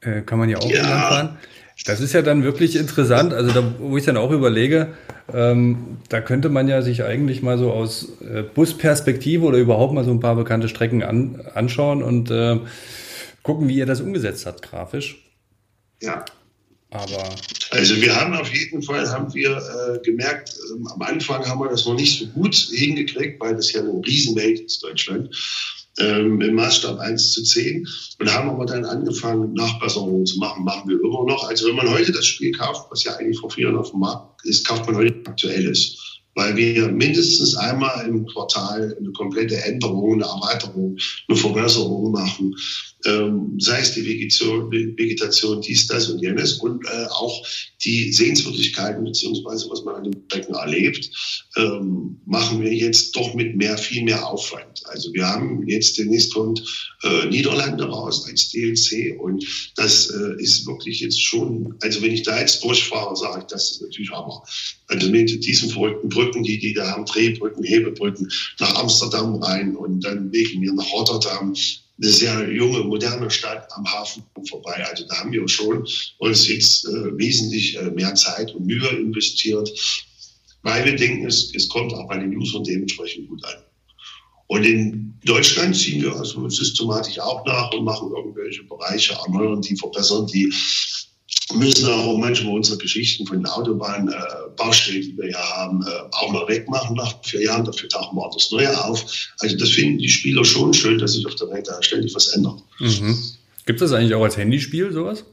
[0.00, 0.84] äh, kann man ja auch ja.
[0.84, 1.38] fahren.
[1.84, 4.94] Das ist ja dann wirklich interessant, also da, wo ich dann auch überlege,
[5.32, 10.04] ähm, da könnte man ja sich eigentlich mal so aus äh, Busperspektive oder überhaupt mal
[10.04, 12.60] so ein paar bekannte Strecken an, anschauen und äh,
[13.42, 15.22] gucken, wie ihr das umgesetzt habt, grafisch.
[16.00, 16.24] Ja.
[16.90, 17.28] Aber
[17.70, 21.68] also wir haben auf jeden Fall haben wir äh, gemerkt, äh, am Anfang haben wir
[21.68, 25.28] das noch nicht so gut hingekriegt, weil das ja eine Riesenwelt ist, Deutschland
[25.98, 27.86] ähm, im Maßstab 1 zu 10
[28.18, 30.64] und haben aber dann angefangen, Nachbesserungen zu machen.
[30.64, 31.48] Machen wir immer noch.
[31.48, 34.00] Also wenn man heute das Spiel kauft, was ja eigentlich vor vier Jahren auf dem
[34.00, 36.15] Markt ist, kauft man heute aktuelles.
[36.36, 40.96] Weil wir mindestens einmal im Quartal eine komplette Änderung, eine Erweiterung,
[41.28, 42.54] eine Verbesserung machen.
[43.06, 47.44] Ähm, sei es die Vegetation, Vegetation, dies, das und jenes und äh, auch
[47.84, 51.10] die Sehenswürdigkeiten beziehungsweise was man an den Strecken erlebt,
[51.56, 54.82] ähm, machen wir jetzt doch mit mehr, viel mehr Aufwand.
[54.86, 56.62] Also wir haben jetzt demnächst kommt
[57.02, 59.44] äh, Niederlande raus als DLC und
[59.76, 63.72] das äh, ist wirklich jetzt schon, also wenn ich da jetzt durchfahre, sage ich, das
[63.72, 64.42] ist natürlich Hammer.
[64.88, 70.00] Also mit diesen verrückten Brücken, die die da haben, Drehbrücken, Hebebrücken, nach Amsterdam rein und
[70.04, 71.54] dann wegen mir nach Rotterdam,
[71.98, 74.84] eine sehr junge, moderne Stadt am Hafen vorbei.
[74.88, 75.86] Also da haben wir schon
[76.18, 79.70] uns jetzt äh, wesentlich äh, mehr Zeit und Mühe investiert,
[80.62, 83.54] weil wir denken, es, es kommt auch bei den Usern dementsprechend gut an.
[84.48, 89.76] Und in Deutschland ziehen wir also systematisch auch nach und machen irgendwelche Bereiche, erneuern die,
[89.76, 90.52] verbessern die,
[91.54, 96.30] müssen auch manchmal unsere Geschichten von den Autobahnbaustellen, äh, die wir ja haben, äh, auch
[96.32, 97.64] mal wegmachen nach vier Jahren.
[97.64, 99.04] Dafür tauchen wir auch das Neue auf.
[99.38, 102.28] Also das finden die Spieler schon schön, dass sich auf der Welt da ständig was
[102.28, 102.62] ändert.
[102.80, 103.16] Mhm.
[103.64, 105.24] Gibt es das eigentlich auch als Handyspiel, sowas?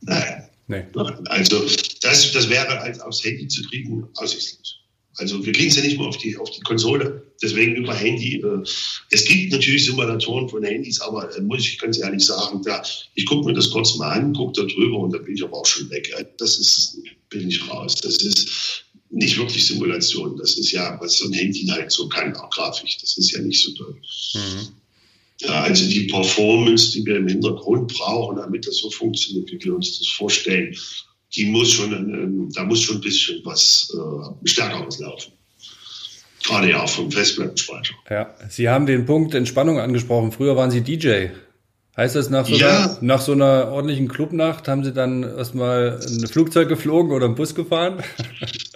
[0.00, 0.48] Nein.
[0.66, 0.84] Nee.
[1.26, 1.64] Also
[2.02, 4.76] das, das wäre als aufs Handy zu kriegen aussichtslos.
[5.18, 8.36] Also wir kriegen es ja nicht mehr auf die, auf die Konsole, deswegen über Handy.
[8.36, 8.62] Äh,
[9.10, 12.82] es gibt natürlich Simulatoren von Handys, aber äh, muss ich ganz ehrlich sagen, da,
[13.14, 15.56] ich gucke mir das kurz mal an, gucke da drüber und da bin ich aber
[15.56, 16.12] auch schon weg.
[16.38, 17.96] Das ist, bin ich raus.
[17.96, 20.36] Das ist nicht wirklich Simulation.
[20.36, 22.98] Das ist ja, was so ein Handy halt so kann, auch grafisch.
[23.00, 24.00] Das ist ja nicht so toll.
[24.34, 24.68] Mhm.
[25.40, 29.74] Ja, also die Performance, die wir im Hintergrund brauchen, damit das so funktioniert, wie wir
[29.74, 30.76] uns das vorstellen,
[31.34, 35.32] die muss schon, ähm, da muss schon ein bisschen was äh, Stärkeres laufen.
[36.44, 37.94] Gerade ja auch vom Festplattenspeicher.
[38.08, 40.32] Ja, Sie haben den Punkt Entspannung angesprochen.
[40.32, 41.28] Früher waren Sie DJ.
[41.96, 42.68] Heißt das, nach so, ja.
[42.68, 47.34] einer, nach so einer ordentlichen Clubnacht haben Sie dann erstmal ein Flugzeug geflogen oder einen
[47.34, 48.02] Bus gefahren?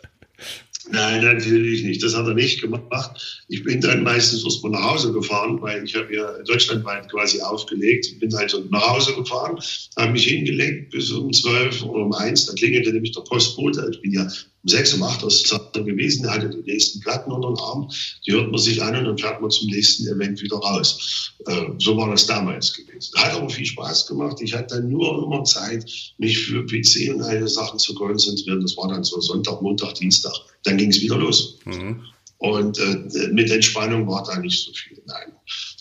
[0.91, 2.03] Nein, natürlich nicht.
[2.03, 3.45] Das hat er nicht gemacht.
[3.49, 7.41] Ich bin dann meistens erst mal nach Hause gefahren, weil ich habe ja deutschlandweit quasi
[7.41, 8.07] aufgelegt.
[8.07, 9.59] Ich bin also nach Hause gefahren,
[9.97, 12.47] habe mich hingelegt bis um zwölf oder um eins.
[12.47, 13.89] Da klingelte nämlich der Postbote.
[13.93, 14.27] Ich bin ja
[14.63, 16.25] um sechs, um acht aus Zeit gewesen.
[16.25, 17.91] Er hatte die nächsten Platten unter den Arm.
[18.27, 21.33] Die hört man sich an und dann fährt man zum nächsten Event wieder raus.
[21.47, 23.13] Äh, so war das damals gewesen.
[23.17, 24.41] Hat aber viel Spaß gemacht.
[24.41, 25.85] Ich hatte dann nur immer Zeit,
[26.19, 28.61] mich für PC und eine Sachen zu konzentrieren.
[28.61, 30.33] Das war dann so Sonntag, Montag, Dienstag
[30.65, 31.59] dann ging es wieder los.
[31.65, 32.03] Mhm.
[32.39, 35.01] Und äh, mit Entspannung war da nicht so viel.
[35.07, 35.33] Nein.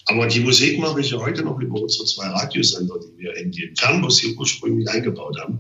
[0.06, 3.52] Aber die Musik mache ich ja heute noch über unsere zwei Radiosender, die wir in
[3.52, 5.60] den Fernbus hier ursprünglich eingebaut haben.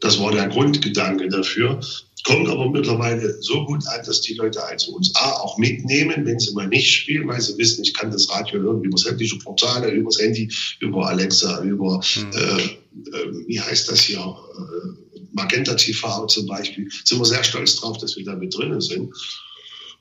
[0.00, 1.80] Das war der Grundgedanke dafür.
[2.24, 6.38] Kommt aber mittlerweile so gut an, dass die Leute also uns A auch mitnehmen, wenn
[6.38, 9.90] sie mal nicht spielen, weil sie wissen, ich kann das Radio hören über sämtliche Portale,
[9.90, 10.48] über das Handy,
[10.80, 12.30] über Alexa, über, mhm.
[12.32, 17.76] äh, äh, wie heißt das hier, äh, Magenta TV zum Beispiel, sind wir sehr stolz
[17.76, 19.12] drauf, dass wir da mit drinnen sind.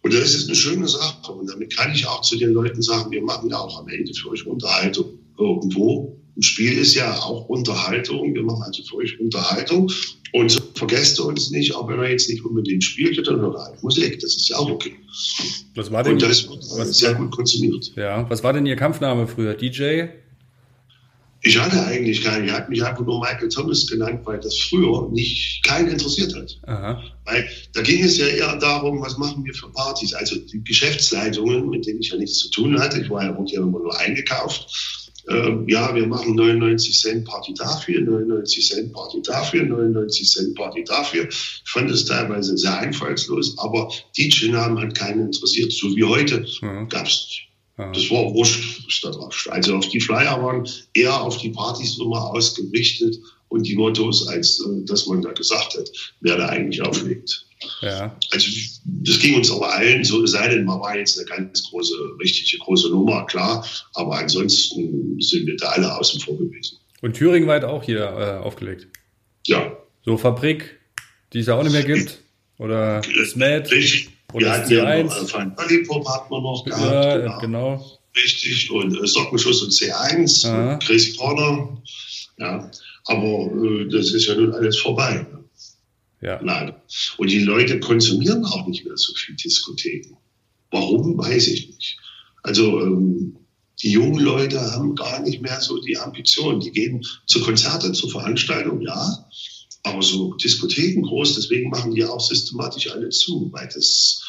[0.04, 1.32] Und das ist eine schöne Sache.
[1.32, 4.14] Und damit kann ich auch zu den Leuten sagen, wir machen ja auch am Ende
[4.14, 6.21] für euch Unterhaltung irgendwo.
[6.38, 8.34] Ein Spiel ist ja auch Unterhaltung.
[8.34, 9.92] Wir machen also für euch Unterhaltung.
[10.34, 13.56] Und so vergesst ihr uns nicht, auch wenn er jetzt nicht unbedingt spielt, dann hört
[13.56, 14.20] er Musik.
[14.20, 14.96] Das ist ja auch okay.
[15.76, 17.92] Was war denn, Und das wird was, sehr gut konsumiert.
[17.96, 19.54] Ja, was war denn Ihr Kampfname früher?
[19.56, 20.06] DJ?
[21.44, 22.46] Ich hatte eigentlich keinen.
[22.46, 26.60] Ich habe mich einfach nur Michael Thomas genannt, weil das früher nicht keinen interessiert hat.
[26.68, 27.04] Aha.
[27.26, 30.14] Weil da ging es ja eher darum, was machen wir für Partys.
[30.14, 33.02] Also die Geschäftsleitungen, mit denen ich ja nichts zu tun hatte.
[33.02, 35.11] Ich war ja, wurde ja immer nur eingekauft.
[35.32, 40.84] Ähm, ja, wir machen 99 Cent Party dafür, 99 Cent Party dafür, 99 Cent Party
[40.84, 41.28] dafür.
[41.30, 45.72] Ich fand es teilweise sehr einfallslos, aber DJ-Namen hat keinen interessiert.
[45.72, 46.90] So wie heute mhm.
[46.90, 47.48] gab es nicht.
[47.78, 51.98] Das war wurscht, was da drauf Also auf die Flyer waren eher auf die Partys
[51.98, 53.18] immer ausgerichtet
[53.50, 55.90] und die Mottos, als äh, dass man da gesagt hat,
[56.20, 57.48] wer da eigentlich auflegt.
[57.82, 58.16] Ja.
[58.32, 58.48] Also
[58.86, 61.94] das ging uns aber allen so, es sei denn, man war jetzt eine ganz große,
[62.20, 66.78] richtige große Nummer, klar, aber ansonsten sind wir da alle außen vor gewesen.
[67.02, 68.88] Und Thüringen weit auch hier äh, aufgelegt?
[69.48, 69.76] Ja.
[70.06, 70.80] So Fabrik,
[71.34, 72.20] die es ja auch nicht mehr gibt?
[72.58, 73.72] Oder Smet?
[73.72, 74.10] Richtig.
[74.34, 76.94] Oder wir hatten ja noch Fein Lollipop hatten wir noch gehabt.
[76.94, 77.40] Ja, genau.
[77.40, 78.00] genau.
[78.16, 78.72] Richtig.
[78.72, 80.78] Und äh, Sockenschuss und C1, Aha.
[80.78, 81.82] Chris Corner.
[82.38, 82.70] Ja.
[83.06, 85.26] Aber äh, das ist ja nun alles vorbei.
[85.32, 85.41] Ne?
[86.22, 86.40] Ja.
[86.42, 86.82] Leider.
[87.18, 90.18] Und die Leute konsumieren auch nicht mehr so viel Diskotheken.
[90.70, 91.98] Warum, weiß ich nicht.
[92.44, 93.38] Also ähm,
[93.82, 96.60] die jungen Leute haben gar nicht mehr so die Ambition.
[96.60, 99.30] Die gehen zu Konzerten, zu Veranstaltungen, ja.
[99.84, 104.24] Aber so Diskotheken groß, deswegen machen die auch systematisch alle zu, weil das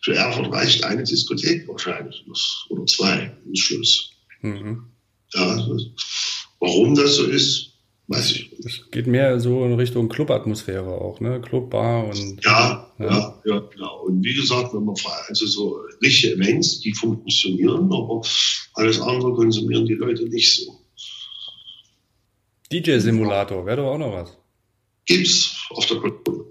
[0.00, 2.24] für Erfurt reicht eine Diskothek wahrscheinlich
[2.70, 4.10] oder zwei im Schluss.
[4.40, 4.84] Mhm.
[5.34, 5.68] Ja,
[6.60, 7.73] warum das so ist,
[8.08, 8.52] weiß ich.
[8.64, 11.40] Es geht mehr so in Richtung Clubatmosphäre auch, ne?
[11.40, 12.44] Clubbar und.
[12.44, 14.02] Ja, ja, ja, ja, genau.
[14.04, 14.96] Und wie gesagt, wenn man
[15.28, 18.22] also so richtige Events, die funktionieren, aber
[18.74, 20.80] alles andere konsumieren die Leute nicht so.
[22.72, 24.36] DJ-Simulator, wäre doch auch noch was.
[25.06, 26.46] Gibt's auf der Konsole.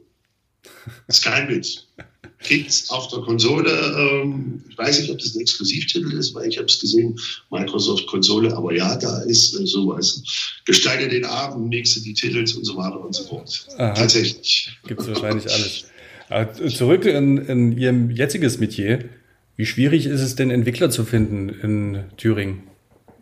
[1.07, 1.87] Ist kein Witz.
[2.43, 3.71] Gibt's auf der Konsole.
[3.71, 8.05] Ähm, ich weiß nicht, ob das ein Exklusivtitel ist, weil ich habe es gesehen, Microsoft
[8.07, 8.55] Konsole.
[8.55, 10.21] Aber ja, da ist äh, sowas.
[10.65, 13.67] Gestalte den Abend, mixe die Titel und so weiter und so fort.
[13.77, 13.93] Aha.
[13.93, 14.77] Tatsächlich.
[14.87, 15.85] Gibt's wahrscheinlich alles.
[16.29, 19.09] Aber zurück in, in Ihrem jetziges Metier.
[19.55, 22.63] Wie schwierig ist es denn, Entwickler zu finden in Thüringen,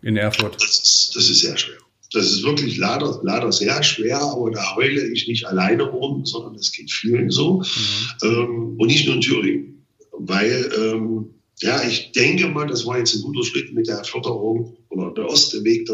[0.02, 0.56] in Erfurt?
[0.62, 1.78] Das ist, das ist sehr schwer.
[2.12, 6.56] Das ist wirklich leider, leider sehr schwer, aber da heule ich nicht alleine rum, sondern
[6.56, 7.60] es geht vielen so.
[7.60, 8.28] Mhm.
[8.28, 9.86] Ähm, und nicht nur in Thüringen.
[10.12, 11.30] Weil, ähm,
[11.62, 15.30] ja, ich denke mal, das war jetzt ein guter Schritt mit der Förderung oder der
[15.30, 15.90] erste Weg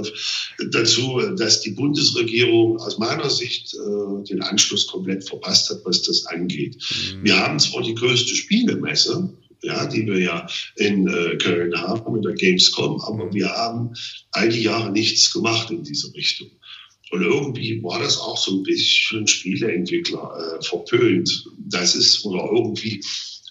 [0.71, 6.25] dazu, dass die Bundesregierung aus meiner Sicht äh, den Anschluss komplett verpasst hat, was das
[6.25, 6.77] angeht.
[6.77, 7.25] Mhm.
[7.25, 9.29] Wir haben zwar die größte Spielemesse,
[9.63, 13.93] ja, die wir ja in äh, Köln haben, mit der Gamescom, aber wir haben
[14.31, 16.49] all die Jahre nichts gemacht in diese Richtung.
[17.11, 21.45] Und irgendwie war das auch so ein bisschen Spieleentwickler äh, verpönt.
[21.69, 23.01] Das ist, oder irgendwie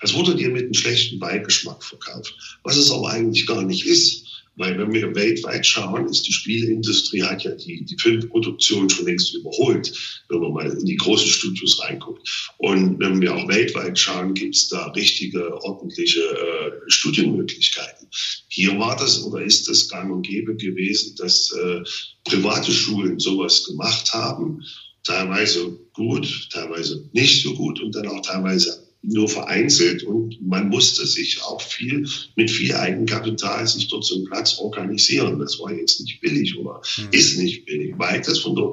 [0.03, 4.27] Es wurde dir mit einem schlechten Beigeschmack verkauft, was es aber eigentlich gar nicht ist.
[4.57, 9.35] Weil wenn wir weltweit schauen, ist die Spieleindustrie hat ja die, die Filmproduktion schon längst
[9.35, 9.92] überholt,
[10.29, 12.55] wenn man mal in die großen Studios reinguckt.
[12.59, 18.09] Und wenn wir auch weltweit schauen, gibt es da richtige, ordentliche äh, Studienmöglichkeiten.
[18.49, 21.83] Hier war das oder ist es gang und gäbe gewesen, dass äh,
[22.25, 24.64] private Schulen sowas gemacht haben,
[25.05, 31.07] teilweise gut, teilweise nicht so gut und dann auch teilweise nur vereinzelt und man musste
[31.07, 35.38] sich auch viel mit viel Eigenkapital sich dort so einen Platz organisieren.
[35.38, 37.09] Das war jetzt nicht billig oder mhm.
[37.12, 38.73] ist nicht billig, weil das von der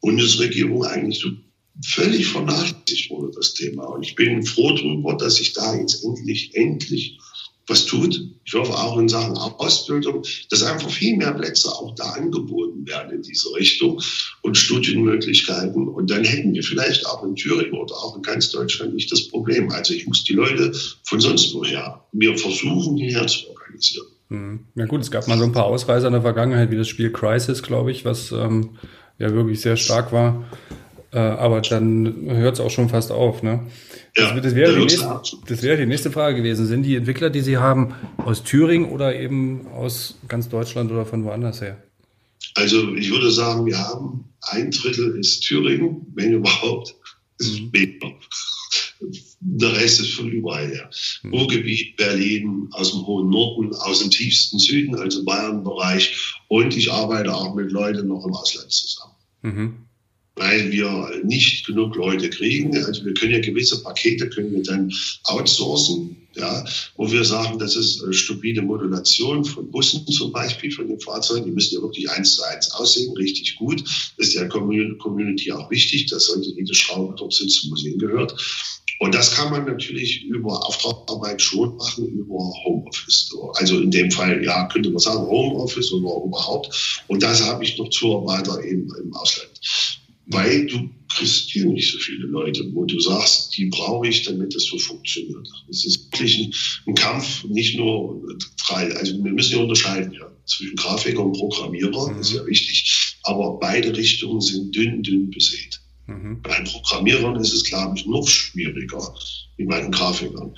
[0.00, 1.30] Bundesregierung eigentlich so
[1.84, 3.84] völlig vernachlässigt wurde, das Thema.
[3.84, 7.18] Und ich bin froh darüber, dass sich da jetzt endlich, endlich
[7.66, 8.20] was tut.
[8.44, 13.12] Ich hoffe auch in Sachen Ausbildung, dass einfach viel mehr Plätze auch da angeboten werden
[13.12, 14.00] in diese Richtung
[14.42, 15.88] und Studienmöglichkeiten.
[15.88, 19.28] Und dann hätten wir vielleicht auch in Thüringen oder auch in ganz Deutschland nicht das
[19.28, 19.70] Problem.
[19.70, 20.72] Also ich muss die Leute
[21.04, 24.06] von sonst woher mir versuchen, hierher zu organisieren.
[24.28, 24.66] Hm.
[24.74, 27.12] Ja gut, es gab mal so ein paar Ausreißer in der Vergangenheit, wie das Spiel
[27.12, 28.78] Crisis, glaube ich, was ähm,
[29.18, 30.44] ja wirklich sehr stark war.
[31.12, 33.42] Äh, aber dann hört es auch schon fast auf.
[33.42, 33.60] Ne?
[34.16, 36.66] Ja, das, das, wäre die nächste, das wäre die nächste Frage gewesen.
[36.66, 41.24] Sind die Entwickler, die Sie haben, aus Thüringen oder eben aus ganz Deutschland oder von
[41.24, 41.82] woanders her?
[42.54, 46.94] Also ich würde sagen, wir haben ein Drittel ist Thüringen, wenn überhaupt,
[47.38, 47.72] ist mhm.
[49.40, 50.88] Der Rest ist von überall her.
[51.24, 51.34] Mhm.
[51.34, 56.36] Ruhrgebiet, Berlin, aus dem hohen Norden, aus dem tiefsten Süden, also Bayern-Bereich.
[56.48, 59.14] Und ich arbeite auch mit Leuten noch im Ausland zusammen.
[59.42, 59.74] Mhm
[60.36, 62.76] weil wir nicht genug Leute kriegen.
[62.84, 64.92] Also wir können ja gewisse Pakete können wir dann
[65.24, 66.64] outsourcen, ja,
[66.96, 71.44] wo wir sagen, das ist äh, stupide Modulation von Bussen zum Beispiel, von den Fahrzeugen.
[71.44, 73.84] Die müssen ja wirklich eins zu eins aussehen, richtig gut.
[74.16, 76.06] Das ist der Community auch wichtig.
[76.06, 78.34] dass sollte jede Schraube dort sitzen, wo sie hingehört.
[79.00, 83.34] Und das kann man natürlich über Auftragsarbeit schon machen, über Homeoffice.
[83.54, 87.02] Also in dem Fall, ja, könnte man sagen Homeoffice oder überhaupt.
[87.08, 89.50] Und das habe ich noch zu weiter eben im Ausland
[90.26, 94.54] weil du kriegst hier nicht so viele Leute, wo du sagst, die brauche ich, damit
[94.54, 95.48] das so funktioniert.
[95.68, 96.54] Es ist wirklich ein,
[96.86, 98.22] ein, Kampf, nicht nur
[98.66, 102.18] drei, also wir müssen ja unterscheiden ja, zwischen Grafiker und Programmierer, mhm.
[102.18, 105.80] das ist ja wichtig, aber beide Richtungen sind dünn, dünn besät.
[106.06, 106.40] Mhm.
[106.42, 109.14] Bei Programmierern ist es, glaube ich, noch schwieriger
[109.56, 110.54] wie bei den Grafikern.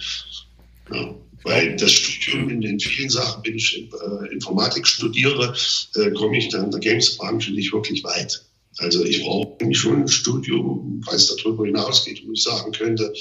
[0.92, 1.14] Ja.
[1.42, 5.55] Weil das Studium in den vielen Sachen, wenn ich äh, Informatik studiere,
[5.96, 8.42] äh, komme ich dann in der Games-Branche nicht wirklich weit.
[8.79, 13.13] Also ich brauche eigentlich schon ein Studium, es darüber hinausgeht, wo ich sagen könnte,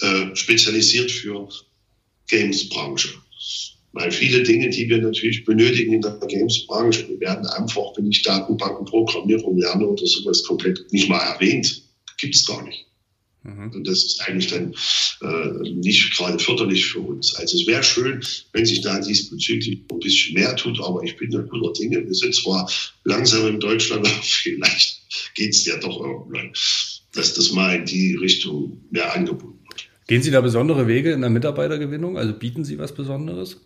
[0.00, 1.48] äh, spezialisiert für
[2.28, 3.10] Games-Branche.
[3.92, 9.58] Weil viele Dinge, die wir natürlich benötigen in der Games-Branche, werden einfach, wenn ich Datenbankenprogrammierung
[9.58, 11.82] lerne oder sowas, komplett nicht mal erwähnt.
[12.18, 12.87] Gibt es gar nicht.
[13.48, 13.72] Mhm.
[13.72, 14.74] Und das ist eigentlich dann
[15.22, 17.34] äh, nicht gerade förderlich für uns.
[17.36, 21.30] Also es wäre schön, wenn sich da diesbezüglich ein bisschen mehr tut, aber ich bin
[21.30, 22.04] da guter Dinge.
[22.04, 22.70] Wir sind zwar
[23.04, 25.00] langsam in Deutschland, aber vielleicht
[25.34, 26.52] geht es ja doch irgendwann,
[27.14, 29.88] dass das mal in die Richtung mehr angeboten wird.
[30.06, 32.18] Gehen Sie da besondere Wege in der Mitarbeitergewinnung?
[32.18, 33.56] Also bieten Sie was Besonderes?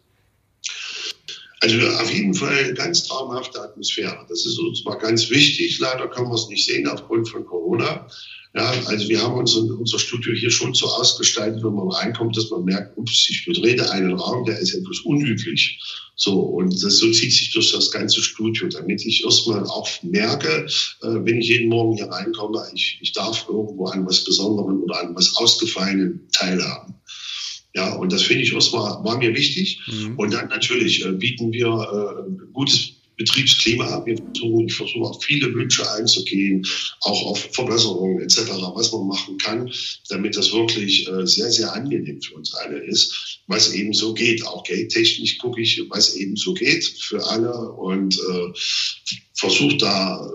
[1.61, 4.27] Also auf jeden Fall ganz traumhafte Atmosphäre.
[4.29, 5.79] Das ist uns mal ganz wichtig.
[5.79, 8.09] Leider können wir es nicht sehen aufgrund von Corona.
[8.55, 12.51] Ja, also wir haben uns unser Studio hier schon so ausgestaltet, wenn man reinkommt, dass
[12.51, 15.81] man merkt, ups, ich betrete einen Raum, der ist etwas unüblich.
[16.17, 20.67] So, und das, so zieht sich durch das ganze Studio, damit ich erstmal auch merke,
[20.67, 25.01] äh, wenn ich jeden Morgen hier reinkomme, ich, ich darf irgendwo an was Besonderem oder
[25.01, 26.95] an was Ausgefallenem teilhaben.
[27.75, 29.81] Ja, und das finde ich erstmal, war mir wichtig.
[29.87, 30.19] Mhm.
[30.19, 34.05] Und dann natürlich äh, bieten wir äh, gutes Betriebsklima.
[34.07, 36.67] Wir versuchen, ich versuche auf viele Wünsche einzugehen,
[37.01, 39.73] auch auf Verbesserungen etc., was man machen kann,
[40.09, 44.45] damit das wirklich äh, sehr, sehr angenehm für uns alle ist, was eben so geht.
[44.47, 48.53] Auch geldtechnisch gucke ich, was eben so geht für alle und äh,
[49.35, 50.31] versuche da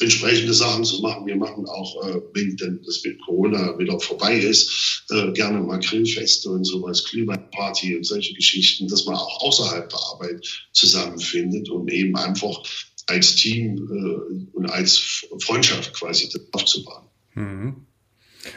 [0.00, 1.26] entsprechende Sachen zu machen.
[1.26, 6.50] Wir machen auch, äh, wenn das mit Corona wieder vorbei ist, äh, gerne mal Grillfeste
[6.50, 12.16] und sowas, Glühweinparty und solche Geschichten, dass man auch außerhalb der Arbeit zusammenfindet und eben
[12.16, 12.62] einfach
[13.06, 17.04] als Team äh, und als Freundschaft quasi aufzubauen.
[17.34, 17.86] Mhm.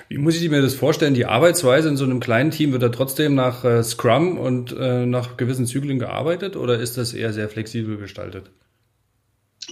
[0.09, 1.13] Wie muss ich mir das vorstellen?
[1.13, 5.05] Die Arbeitsweise in so einem kleinen Team wird da trotzdem nach äh, Scrum und äh,
[5.05, 8.51] nach gewissen Zyklen gearbeitet oder ist das eher sehr flexibel gestaltet?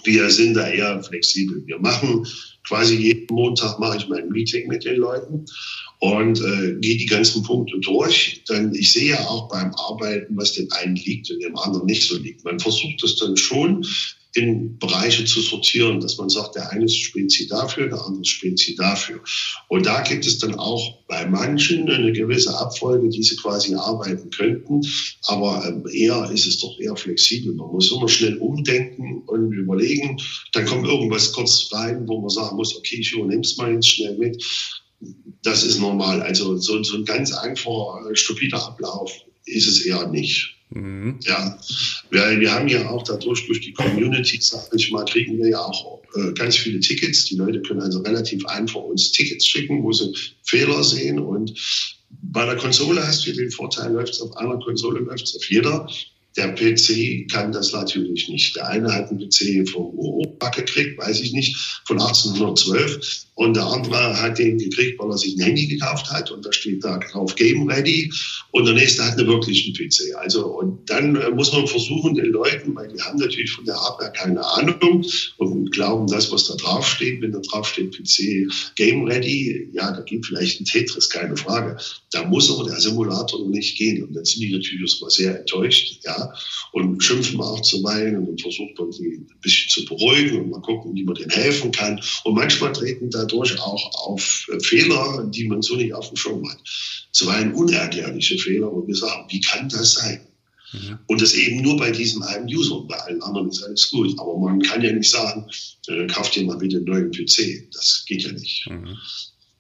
[0.06, 1.62] Wir sind da eher flexibel.
[1.66, 2.26] Wir machen
[2.68, 5.46] quasi jeden Montag mache ich mein Meeting mit den Leuten
[6.00, 8.44] und äh, gehe die ganzen Punkte durch.
[8.50, 12.08] Denn ich sehe ja auch beim Arbeiten, was dem einen liegt und dem anderen nicht
[12.08, 12.44] so liegt.
[12.44, 13.86] Man versucht das dann schon
[14.36, 18.28] in Bereiche zu sortieren, dass man sagt, der eine ist Spezi dafür, der andere ist
[18.28, 19.22] Spezi dafür.
[19.70, 24.30] Und da gibt es dann auch bei manchen eine gewisse Abfolge, die sie quasi arbeiten
[24.30, 24.82] könnten.
[25.28, 27.54] Aber ähm, eher ist es doch eher flexibel.
[27.54, 30.20] Man muss immer schnell umdenken und überlegen.
[30.52, 33.88] Dann kommt irgendwas kurz rein, wo man sagen muss, okay, ich übernehme es mal jetzt
[33.88, 34.44] schnell mit.
[35.44, 36.22] Das ist normal.
[36.22, 39.12] Also so, so ein ganz einfacher, äh, stupider Ablauf
[39.46, 40.55] ist es eher nicht.
[40.76, 41.20] Mhm.
[41.24, 41.58] Ja,
[42.12, 45.60] weil wir haben ja auch dadurch, durch die Community, sag ich mal, kriegen wir ja
[45.60, 47.26] auch äh, ganz viele Tickets.
[47.26, 51.20] Die Leute können also relativ einfach uns Tickets schicken, wo sie Fehler sehen.
[51.20, 51.54] Und
[52.10, 55.50] bei der Konsole hast du den Vorteil, läuft es auf einer Konsole, läuft es auf
[55.50, 55.88] jeder.
[56.36, 58.58] Der PC kann das natürlich nicht.
[58.58, 63.25] Der eine hat einen PC vom Opa gekriegt, weiß ich nicht, von 1812.
[63.36, 66.54] Und der andere hat den gekriegt, weil er sich ein Handy gekauft hat und da
[66.54, 68.12] steht da drauf Game Ready.
[68.52, 70.16] Und der nächste hat einen wirklichen PC.
[70.16, 73.76] Also, und dann äh, muss man versuchen, den Leuten, weil die haben natürlich von der
[73.76, 75.06] Hardware keine Ahnung
[75.38, 79.92] und glauben das, was da drauf steht, wenn da drauf steht PC Game Ready, ja,
[79.92, 81.78] da gibt vielleicht ein Tetris, keine Frage.
[82.12, 84.02] Da muss aber der Simulator nicht gehen.
[84.02, 86.34] Und dann sind die natürlich erstmal sehr enttäuscht, ja,
[86.72, 90.62] und schimpfen auch zuweilen und dann versucht man sie ein bisschen zu beruhigen und mal
[90.62, 92.00] gucken, wie man denen helfen kann.
[92.24, 96.50] Und manchmal treten da dadurch auch auf Fehler, die man so nicht auf dem Schirm
[96.50, 96.60] hat.
[97.12, 100.22] Zuweilen unerklärliche Fehler, wo wir sagen, wie kann das sein?
[100.74, 101.00] Mhm.
[101.08, 102.82] Und das eben nur bei diesem einen User.
[102.88, 104.18] Bei allen anderen ist alles gut.
[104.20, 105.46] Aber man kann ja nicht sagen,
[105.88, 107.70] äh, kauft dir mal bitte einen neuen PC.
[107.72, 108.68] Das geht ja nicht.
[108.70, 108.98] Mhm.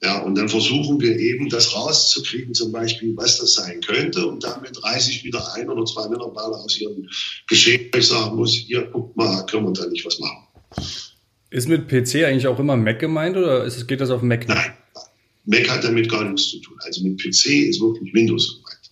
[0.03, 4.27] Ja, und dann versuchen wir eben, das rauszukriegen, zum Beispiel, was das sein könnte.
[4.27, 7.09] Und damit reiße ich wieder ein oder zwei Mitarbeiter aus ihrem
[7.47, 10.47] Geschehen, weil ich sagen muss, hier, guck mal, können wir da nicht was machen.
[11.49, 14.47] Ist mit PC eigentlich auch immer Mac gemeint oder ist, geht das auf Mac?
[14.47, 14.73] Nein,
[15.45, 16.77] Mac hat damit gar nichts zu tun.
[16.81, 18.91] Also mit PC ist wirklich Windows gemeint.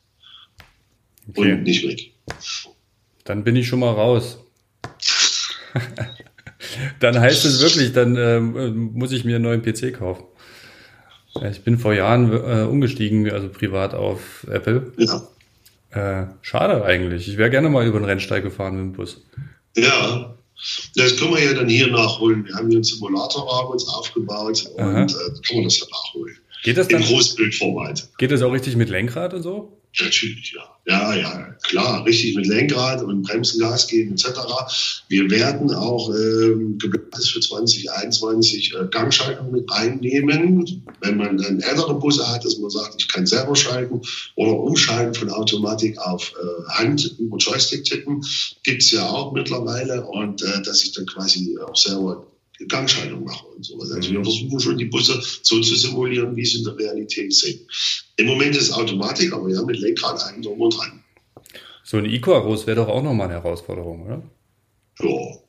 [1.35, 1.53] Okay.
[1.53, 1.99] Und nicht Mac.
[3.23, 4.37] Dann bin ich schon mal raus.
[6.99, 10.25] dann heißt es wirklich, dann ähm, muss ich mir einen neuen PC kaufen.
[11.49, 14.93] Ich bin vor Jahren äh, umgestiegen, also privat auf Apple.
[14.97, 15.27] Ja.
[15.89, 17.27] Äh, schade eigentlich.
[17.27, 19.25] Ich wäre gerne mal über den Rennsteig gefahren mit dem Bus.
[19.75, 20.35] Ja,
[20.95, 22.45] das können wir ja dann hier nachholen.
[22.45, 25.15] Wir haben hier einen Simulatorraum uns aufgebaut und äh,
[25.47, 26.37] kann man das dann nachholen.
[26.63, 27.01] Geht das dann?
[27.01, 28.09] Im Großbildformat.
[28.17, 29.82] Geht das auch richtig mit Lenkrad und so?
[29.99, 30.73] Natürlich, ja.
[30.85, 34.39] Ja, ja, klar, richtig mit Lenkrad und Bremsen, Gas geben etc.
[35.07, 41.93] Wir werden auch ähm, geplant für 2021 äh, Gangschaltung mit reinnehmen, wenn man dann ältere
[41.93, 44.01] Busse hat, dass man sagt, ich kann selber schalten
[44.35, 48.21] oder umschalten von Automatik auf äh, Hand über Joystick tippen,
[48.63, 52.27] gibt's ja auch mittlerweile und äh, dass ich dann quasi auch selber
[52.67, 53.91] Gangschaltung mache und sowas.
[53.91, 54.23] Also wir mhm.
[54.23, 57.61] versuchen schon die Busse so zu simulieren, wie sie in der Realität sind.
[58.17, 61.03] Im Moment ist es Automatik, aber ja, mit Lenkrad einem drum und dran.
[61.83, 64.23] So ein Icarus wäre doch auch nochmal eine Herausforderung, oder?
[65.01, 65.07] Ja.
[65.07, 65.43] Oh,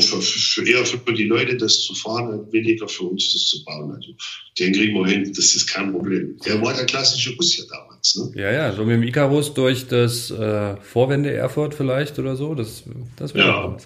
[0.00, 3.90] für, für, eher für die Leute das zu fahren, weniger für uns das zu bauen.
[3.90, 4.12] Also
[4.58, 6.38] den kriegen wir hin, das ist kein Problem.
[6.44, 8.16] Der war der klassische Bus ja damals.
[8.16, 8.40] Ne?
[8.40, 12.84] Ja, ja, so mit dem Icarus durch das äh, Vorwände Erfurt vielleicht oder so, das,
[13.16, 13.76] das wäre ja.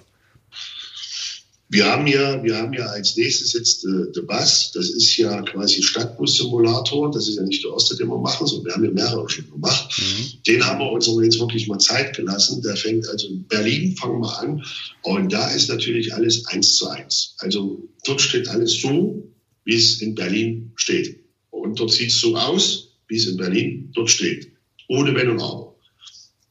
[1.72, 4.72] Wir haben ja, wir haben ja als nächstes jetzt äh, The Bus.
[4.74, 7.12] Das ist ja quasi Stadtbus-Simulator.
[7.12, 9.48] Das ist ja nicht der erste, den wir machen, sondern wir haben ja mehrere schon
[9.48, 9.88] gemacht.
[9.96, 10.42] Mhm.
[10.48, 12.61] Den haben wir uns aber jetzt wirklich mal Zeit gelassen.
[12.62, 14.64] Der fängt also in Berlin, fangen wir an.
[15.02, 17.37] Und da ist natürlich alles eins zu eins.
[17.38, 19.33] Also dort steht alles so,
[19.64, 21.20] wie es in Berlin steht.
[21.50, 24.50] Und dort sieht es so aus, wie es in Berlin dort steht.
[24.88, 25.76] Ohne Wenn und Aber.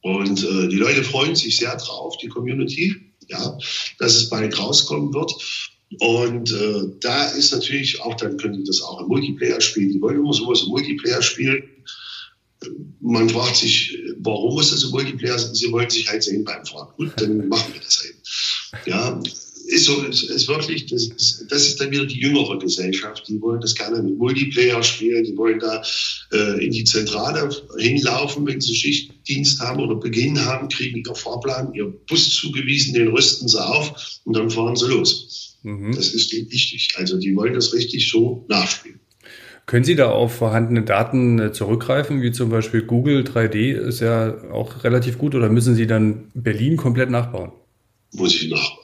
[0.01, 3.58] Und äh, die Leute freuen sich sehr drauf, die Community ja,
[4.00, 5.32] dass es bald rauskommen wird.
[6.00, 9.94] Und äh, da ist natürlich auch, dann können die das auch im Multiplayer spielen.
[9.94, 11.63] Die wollen immer sowas im Multiplayer spielen.
[13.00, 15.56] Man fragt sich, warum muss das im Multiplayer sein?
[15.56, 16.89] Sie wollen sich halt sehen beim Fahren.
[16.98, 18.20] Gut, dann machen wir das eben.
[18.86, 19.20] Ja,
[19.69, 23.27] ist so, ist, ist wirklich, das ist, das ist dann wieder die jüngere Gesellschaft.
[23.27, 25.82] Die wollen das gerne mit Multiplayer spielen, die wollen da
[26.34, 31.73] äh, in die Zentrale hinlaufen, wenn sie Schichtdienst haben oder Beginn haben, kriegen ihr Fahrplan,
[31.73, 35.58] ihr Bus zugewiesen, den rüsten sie auf und dann fahren sie los.
[35.63, 35.93] Mhm.
[35.95, 36.93] Das ist wichtig.
[36.95, 38.99] Also die wollen das richtig so nachspielen.
[39.65, 44.51] Können Sie da auf vorhandene Daten äh, zurückgreifen, wie zum Beispiel Google 3D ist ja
[44.51, 47.52] auch relativ gut, oder müssen Sie dann Berlin komplett nachbauen?
[48.13, 48.79] Muss ich nachbauen.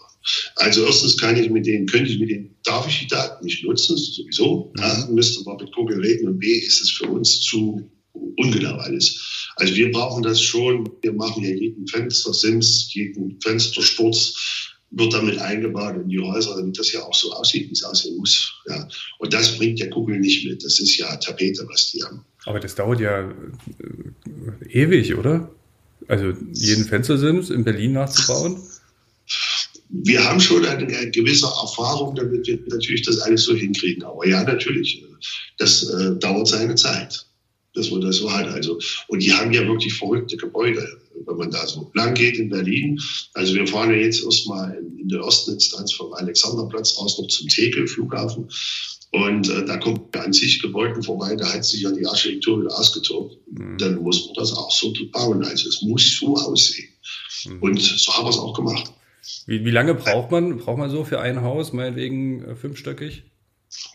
[0.66, 3.64] Also erstens kann ich mit denen, könnte ich mit denen, darf ich die Daten nicht
[3.64, 4.74] nutzen, sowieso.
[4.76, 4.82] Mhm.
[4.82, 7.88] Ja, müsste man mit Google reden und B ist es für uns zu
[8.36, 9.48] ungenau alles.
[9.58, 10.90] Also wir brauchen das schon.
[11.04, 14.34] Wir machen ja jeden Fenster-Sims, jeden Fenstersturz
[14.90, 18.18] wird damit eingebaut in die Häuser, damit das ja auch so aussieht, wie es aussehen
[18.18, 18.52] muss.
[18.68, 18.88] Ja.
[19.20, 20.64] Und das bringt ja Google nicht mit.
[20.64, 22.26] Das ist ja Tapete, was die haben.
[22.46, 25.52] Aber das dauert ja äh, ewig, oder?
[26.08, 28.58] Also jeden Fenster-Sims in Berlin nachzubauen?
[29.90, 34.04] Wir haben schon eine gewisse Erfahrung, damit wir natürlich das alles so hinkriegen.
[34.04, 35.04] Aber ja, natürlich,
[35.58, 37.26] das äh, dauert seine Zeit,
[37.74, 38.48] dass man das so hat.
[38.48, 40.86] Also, und die haben ja wirklich verrückte Gebäude,
[41.26, 43.00] wenn man da so lang geht in Berlin.
[43.34, 47.28] Also wir fahren ja jetzt erstmal in, in der ersten Instanz vom Alexanderplatz aus noch
[47.28, 48.50] zum Tegel-Flughafen.
[49.12, 52.78] Und äh, da kommt an sich Gebäuden vorbei, da hat sich ja die Architektur wieder
[52.78, 53.38] ausgetobt.
[53.52, 53.78] Mhm.
[53.78, 55.44] Dann muss man das auch so bauen.
[55.44, 56.90] Also es muss so aussehen.
[57.46, 57.62] Mhm.
[57.62, 58.92] Und so haben wir es auch gemacht.
[59.48, 63.24] Wie, wie lange braucht man, braucht man so für ein Haus, meinetwegen äh, fünfstöckig?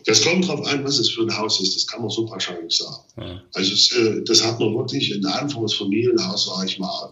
[0.05, 1.75] Das kommt darauf an, was es für ein Haus ist.
[1.75, 3.03] Das kann man so pauschal nicht sagen.
[3.17, 3.41] Ja.
[3.53, 7.09] Also äh, das hat man wirklich in der Anfangsfamilienhaus, sage ich mal,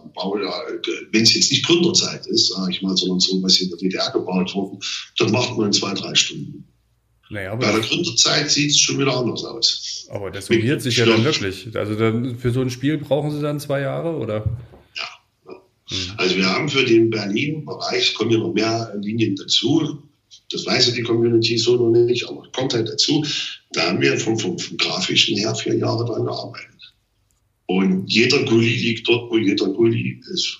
[1.10, 4.10] wenn es jetzt nicht Gründerzeit ist, sage ich mal, sondern so was in der DDR
[4.12, 4.78] gebaut wurde,
[5.18, 6.64] dann macht man in zwei, drei Stunden.
[7.30, 10.06] Naja, Bei der Gründerzeit sieht es schon wieder anders aus.
[10.10, 11.68] Aber das summiert sich ja dann wirklich.
[11.76, 14.44] Also dann, für so ein Spiel brauchen Sie dann zwei Jahre, oder?
[15.90, 16.12] Mhm.
[16.16, 20.02] Also wir haben für den Berlin-Bereich, kommen ja noch mehr Linien dazu.
[20.50, 23.24] Das weiß ja die Community so noch nicht, aber kommt halt dazu.
[23.72, 26.94] Da haben wir vom, vom, vom Grafischen her vier Jahre dran gearbeitet.
[27.66, 30.58] Und jeder Gully liegt dort, wo jeder Gully ist.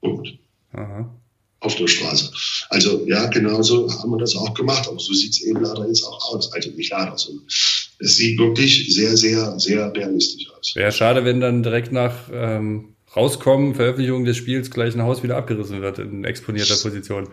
[0.00, 0.28] Punkt.
[0.72, 1.14] Aha.
[1.60, 2.32] Auf der Straße.
[2.70, 5.86] Also ja, genau so haben wir das auch gemacht, aber so sieht es eben leider
[5.86, 6.52] jetzt auch aus.
[6.52, 10.72] Also nicht leider, sondern es sieht wirklich sehr, sehr, sehr realistisch aus.
[10.74, 15.36] Wäre schade, wenn dann direkt nach ähm, Rauskommen, Veröffentlichung des Spiels gleich ein Haus wieder
[15.36, 17.28] abgerissen wird in exponierter Position.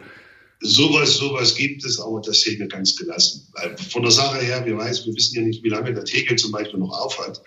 [0.59, 3.47] Sowas, sowas gibt es, aber das sehen wir ganz gelassen.
[3.53, 6.35] Weil von der Sache her, wir, weiß, wir wissen ja nicht, wie lange der Tegel
[6.37, 7.41] zum Beispiel noch aufhat.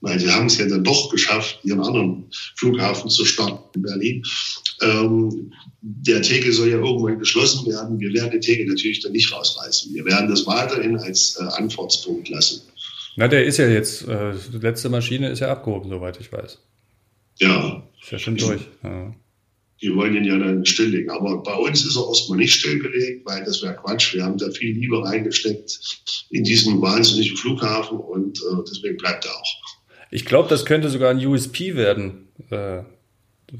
[0.00, 4.24] Weil sie haben es ja dann doch geschafft, ihren anderen Flughafen zu starten in Berlin.
[4.80, 7.98] Ähm, der Tegel soll ja irgendwann geschlossen werden.
[7.98, 9.94] Wir werden den Tegel natürlich dann nicht rausreißen.
[9.94, 12.62] Wir werden das weiterhin als äh, Anfahrtspunkt lassen.
[13.16, 16.58] Na, der ist ja jetzt, äh, die letzte Maschine ist ja abgehoben, soweit ich weiß.
[17.38, 17.82] Ja.
[18.00, 18.60] Ist ja schon durch.
[18.82, 19.14] Ja.
[19.80, 21.10] Die wollen ihn ja dann stilllegen.
[21.10, 24.14] Aber bei uns ist er erstmal nicht stillgelegt, weil das wäre Quatsch.
[24.14, 29.32] Wir haben da viel Liebe reingesteckt in diesen wahnsinnigen Flughafen und äh, deswegen bleibt er
[29.32, 29.54] auch.
[30.10, 32.28] Ich glaube, das könnte sogar ein USP werden.
[32.50, 32.82] Äh,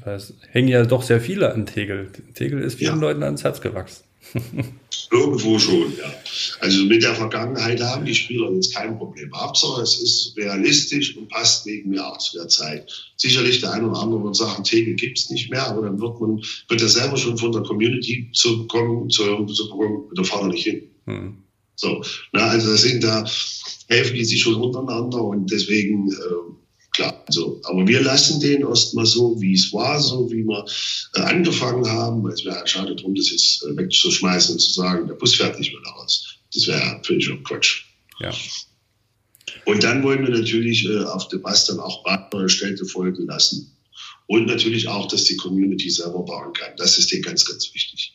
[0.05, 2.11] es hängen ja doch sehr viele an Tegel.
[2.33, 3.01] Tegel ist vielen ja.
[3.01, 4.03] Leuten ans Herz gewachsen.
[5.11, 6.13] Irgendwo schon, ja.
[6.59, 9.31] Also mit der Vergangenheit haben die Spieler jetzt kein Problem.
[9.33, 13.11] Hauptsache, es ist realistisch und passt wegen mir auch zu der Zeit.
[13.17, 16.19] Sicherlich der eine oder andere wird sagen, Tegel gibt es nicht mehr, aber dann wird
[16.21, 20.23] man, wird er selber schon von der Community zu bekommen, zu hören, zu bekommen, da
[20.23, 20.83] fahren wir nicht hin.
[21.05, 21.37] Hm.
[21.75, 22.03] So,
[22.33, 23.25] na, also das sind da,
[23.87, 26.15] helfen die sich schon untereinander und deswegen, äh,
[26.99, 27.23] klar.
[27.27, 30.65] Also, aber wir lassen den erstmal so, wie es war, so wie wir
[31.15, 32.27] äh, angefangen haben.
[32.27, 35.73] Es wäre schade drum, das jetzt äh, wegzuschmeißen und zu sagen, der Bus fährt nicht
[35.73, 36.35] mehr raus.
[36.53, 37.83] Das wäre völlig Quatsch.
[38.19, 38.33] Ja.
[39.65, 43.75] Und dann wollen wir natürlich äh, auf der Bass dann auch weitere Städte folgen lassen.
[44.27, 46.71] Und natürlich auch, dass die Community selber bauen kann.
[46.77, 48.13] Das ist denen ganz, ganz wichtig.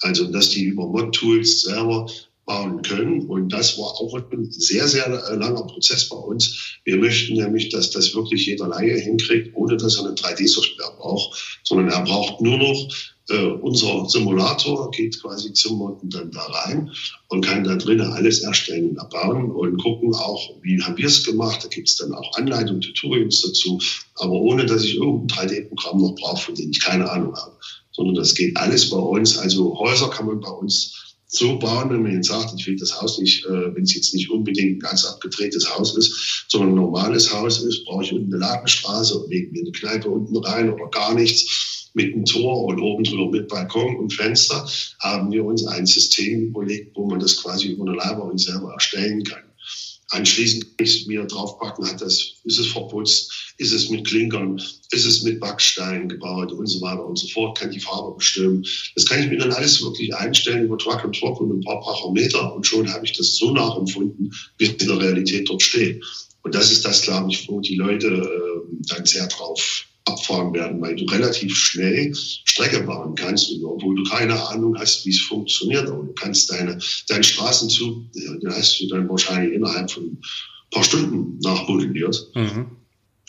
[0.00, 2.10] Also, dass die über Mod-Tools selber
[2.46, 3.26] bauen können.
[3.26, 6.78] Und das war auch ein sehr, sehr langer Prozess bei uns.
[6.84, 11.60] Wir möchten nämlich, dass das wirklich jeder Laie hinkriegt, ohne dass er eine 3D-Software braucht,
[11.64, 12.88] sondern er braucht nur noch
[13.30, 16.90] äh, unser Simulator, geht quasi zum Modden dann da rein
[17.28, 21.24] und kann da drinnen alles erstellen und erbauen und gucken auch, wie haben wir es
[21.24, 21.64] gemacht.
[21.64, 23.80] Da gibt es dann auch Anleitungen, Tutorials dazu,
[24.16, 27.52] aber ohne, dass ich irgendein 3D-Programm noch brauche, von dem ich keine Ahnung habe.
[27.92, 29.38] Sondern das geht alles bei uns.
[29.38, 33.00] Also Häuser kann man bei uns so bauen, wenn man jetzt sagt, ich will das
[33.00, 36.76] Haus nicht, äh, wenn es jetzt nicht unbedingt ein ganz abgedrehtes Haus ist, sondern ein
[36.76, 40.72] normales Haus ist, brauche ich unten eine Ladenstraße und legen mir eine Kneipe unten rein
[40.72, 44.68] oder gar nichts mit einem Tor und oben drüber mit Balkon und Fenster,
[45.00, 49.22] haben wir uns ein System überlegt, wo man das quasi über eine Leibe selber erstellen
[49.22, 49.42] kann.
[50.14, 54.62] Anschließend ich mir draufpacken, hat das, ist es verputzt, ist es mit Klinkern,
[54.92, 58.64] ist es mit Backsteinen gebaut und so weiter und so fort, kann die Farbe bestimmen.
[58.94, 61.80] Das kann ich mir dann alles wirklich einstellen über Truck und Drop und ein paar
[61.80, 66.00] Parameter und schon habe ich das so nachempfunden, wie es in der Realität dort steht.
[66.42, 70.80] Und das ist das, glaube ich, wo die Leute äh, dann sehr drauf abfahren werden,
[70.80, 75.88] weil du relativ schnell Strecke bauen kannst, obwohl du keine Ahnung hast, wie es funktioniert.
[75.88, 76.78] Aber du kannst deine,
[77.08, 80.18] deinen Straßenzug, den hast du dann wahrscheinlich innerhalb von ein
[80.70, 82.30] paar Stunden nachmodelliert.
[82.34, 82.66] Mhm.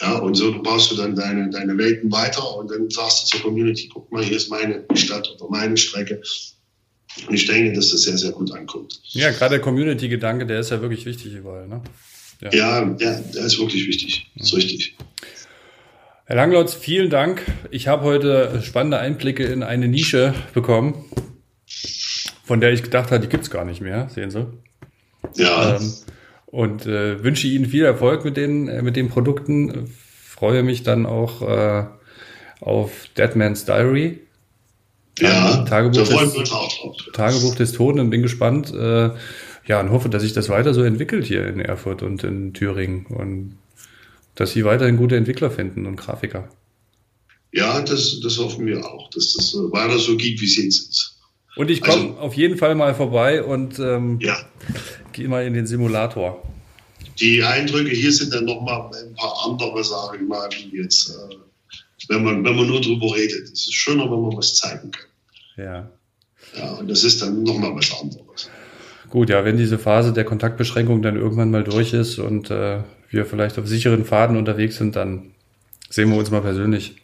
[0.02, 3.50] Ja, und so baust du dann deine, deine Welten weiter und dann sagst du zur
[3.50, 6.22] Community, guck mal, hier ist meine Stadt oder meine Strecke.
[7.28, 9.00] Und ich denke, dass das sehr, sehr gut ankommt.
[9.12, 11.70] Ja, gerade der Community-Gedanke, der ist ja wirklich wichtig überall.
[11.70, 11.82] Ne?
[12.42, 12.54] Ja.
[12.54, 14.30] ja, der, der ist wirklich wichtig.
[14.36, 14.60] Das ist mhm.
[14.60, 14.98] richtig.
[16.28, 17.44] Herr Langlotz, vielen Dank.
[17.70, 21.06] Ich habe heute spannende Einblicke in eine Nische bekommen,
[22.44, 24.48] von der ich gedacht habe, die gibt's gar nicht mehr, sehen Sie.
[25.36, 25.76] Ja.
[25.76, 25.94] Ähm,
[26.48, 29.88] und äh, wünsche Ihnen viel Erfolg mit den, äh, mit den Produkten.
[30.28, 31.86] Freue mich dann auch äh,
[32.60, 34.22] auf Deadman's Diary.
[35.20, 36.98] Ja, Tagebuch, da freuen des, wir uns auch drauf.
[37.14, 38.74] Tagebuch des Toten und bin gespannt.
[38.74, 39.12] Äh,
[39.68, 43.06] ja, und hoffe, dass sich das weiter so entwickelt hier in Erfurt und in Thüringen
[43.06, 43.58] und
[44.36, 46.50] dass Sie weiterhin gute Entwickler finden und Grafiker.
[47.52, 50.90] Ja, das, das hoffen wir auch, dass das äh, weiter so geht, wie es jetzt
[50.90, 51.16] ist.
[51.56, 54.38] Und ich komme also, auf jeden Fall mal vorbei und ähm, ja.
[55.14, 56.44] gehe mal in den Simulator.
[57.20, 61.36] Die Eindrücke hier sind dann nochmal ein paar andere, sage ich mal, wie jetzt, äh,
[62.10, 63.46] wenn, man, wenn man nur drüber redet.
[63.46, 65.08] Es ist schöner, wenn man was zeigen kann.
[65.56, 65.90] Ja.
[66.58, 68.50] Ja, und das ist dann nochmal was anderes.
[69.16, 73.26] Gut, ja, wenn diese Phase der Kontaktbeschränkung dann irgendwann mal durch ist und äh, wir
[73.26, 75.32] vielleicht auf sicheren Faden unterwegs sind, dann
[75.90, 76.96] sehen wir uns mal persönlich.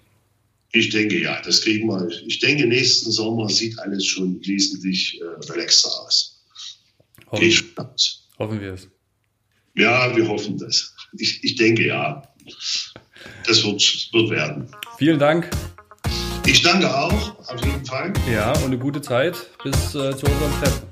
[0.73, 2.09] Ich denke ja, das kriegen wir.
[2.27, 6.43] Ich denke, nächsten Sommer sieht alles schon wesentlich äh, relaxter aus.
[7.27, 7.63] Hoffen, ich
[8.37, 8.89] hoffen wir es.
[9.77, 10.93] Ja, wir hoffen das.
[11.17, 12.27] Ich, ich denke ja.
[13.47, 14.67] Das wird, wird werden.
[14.97, 15.49] Vielen Dank.
[16.45, 18.11] Ich danke auch, auf jeden Fall.
[18.29, 20.90] Ja, und eine gute Zeit bis äh, zu unserem Treffen.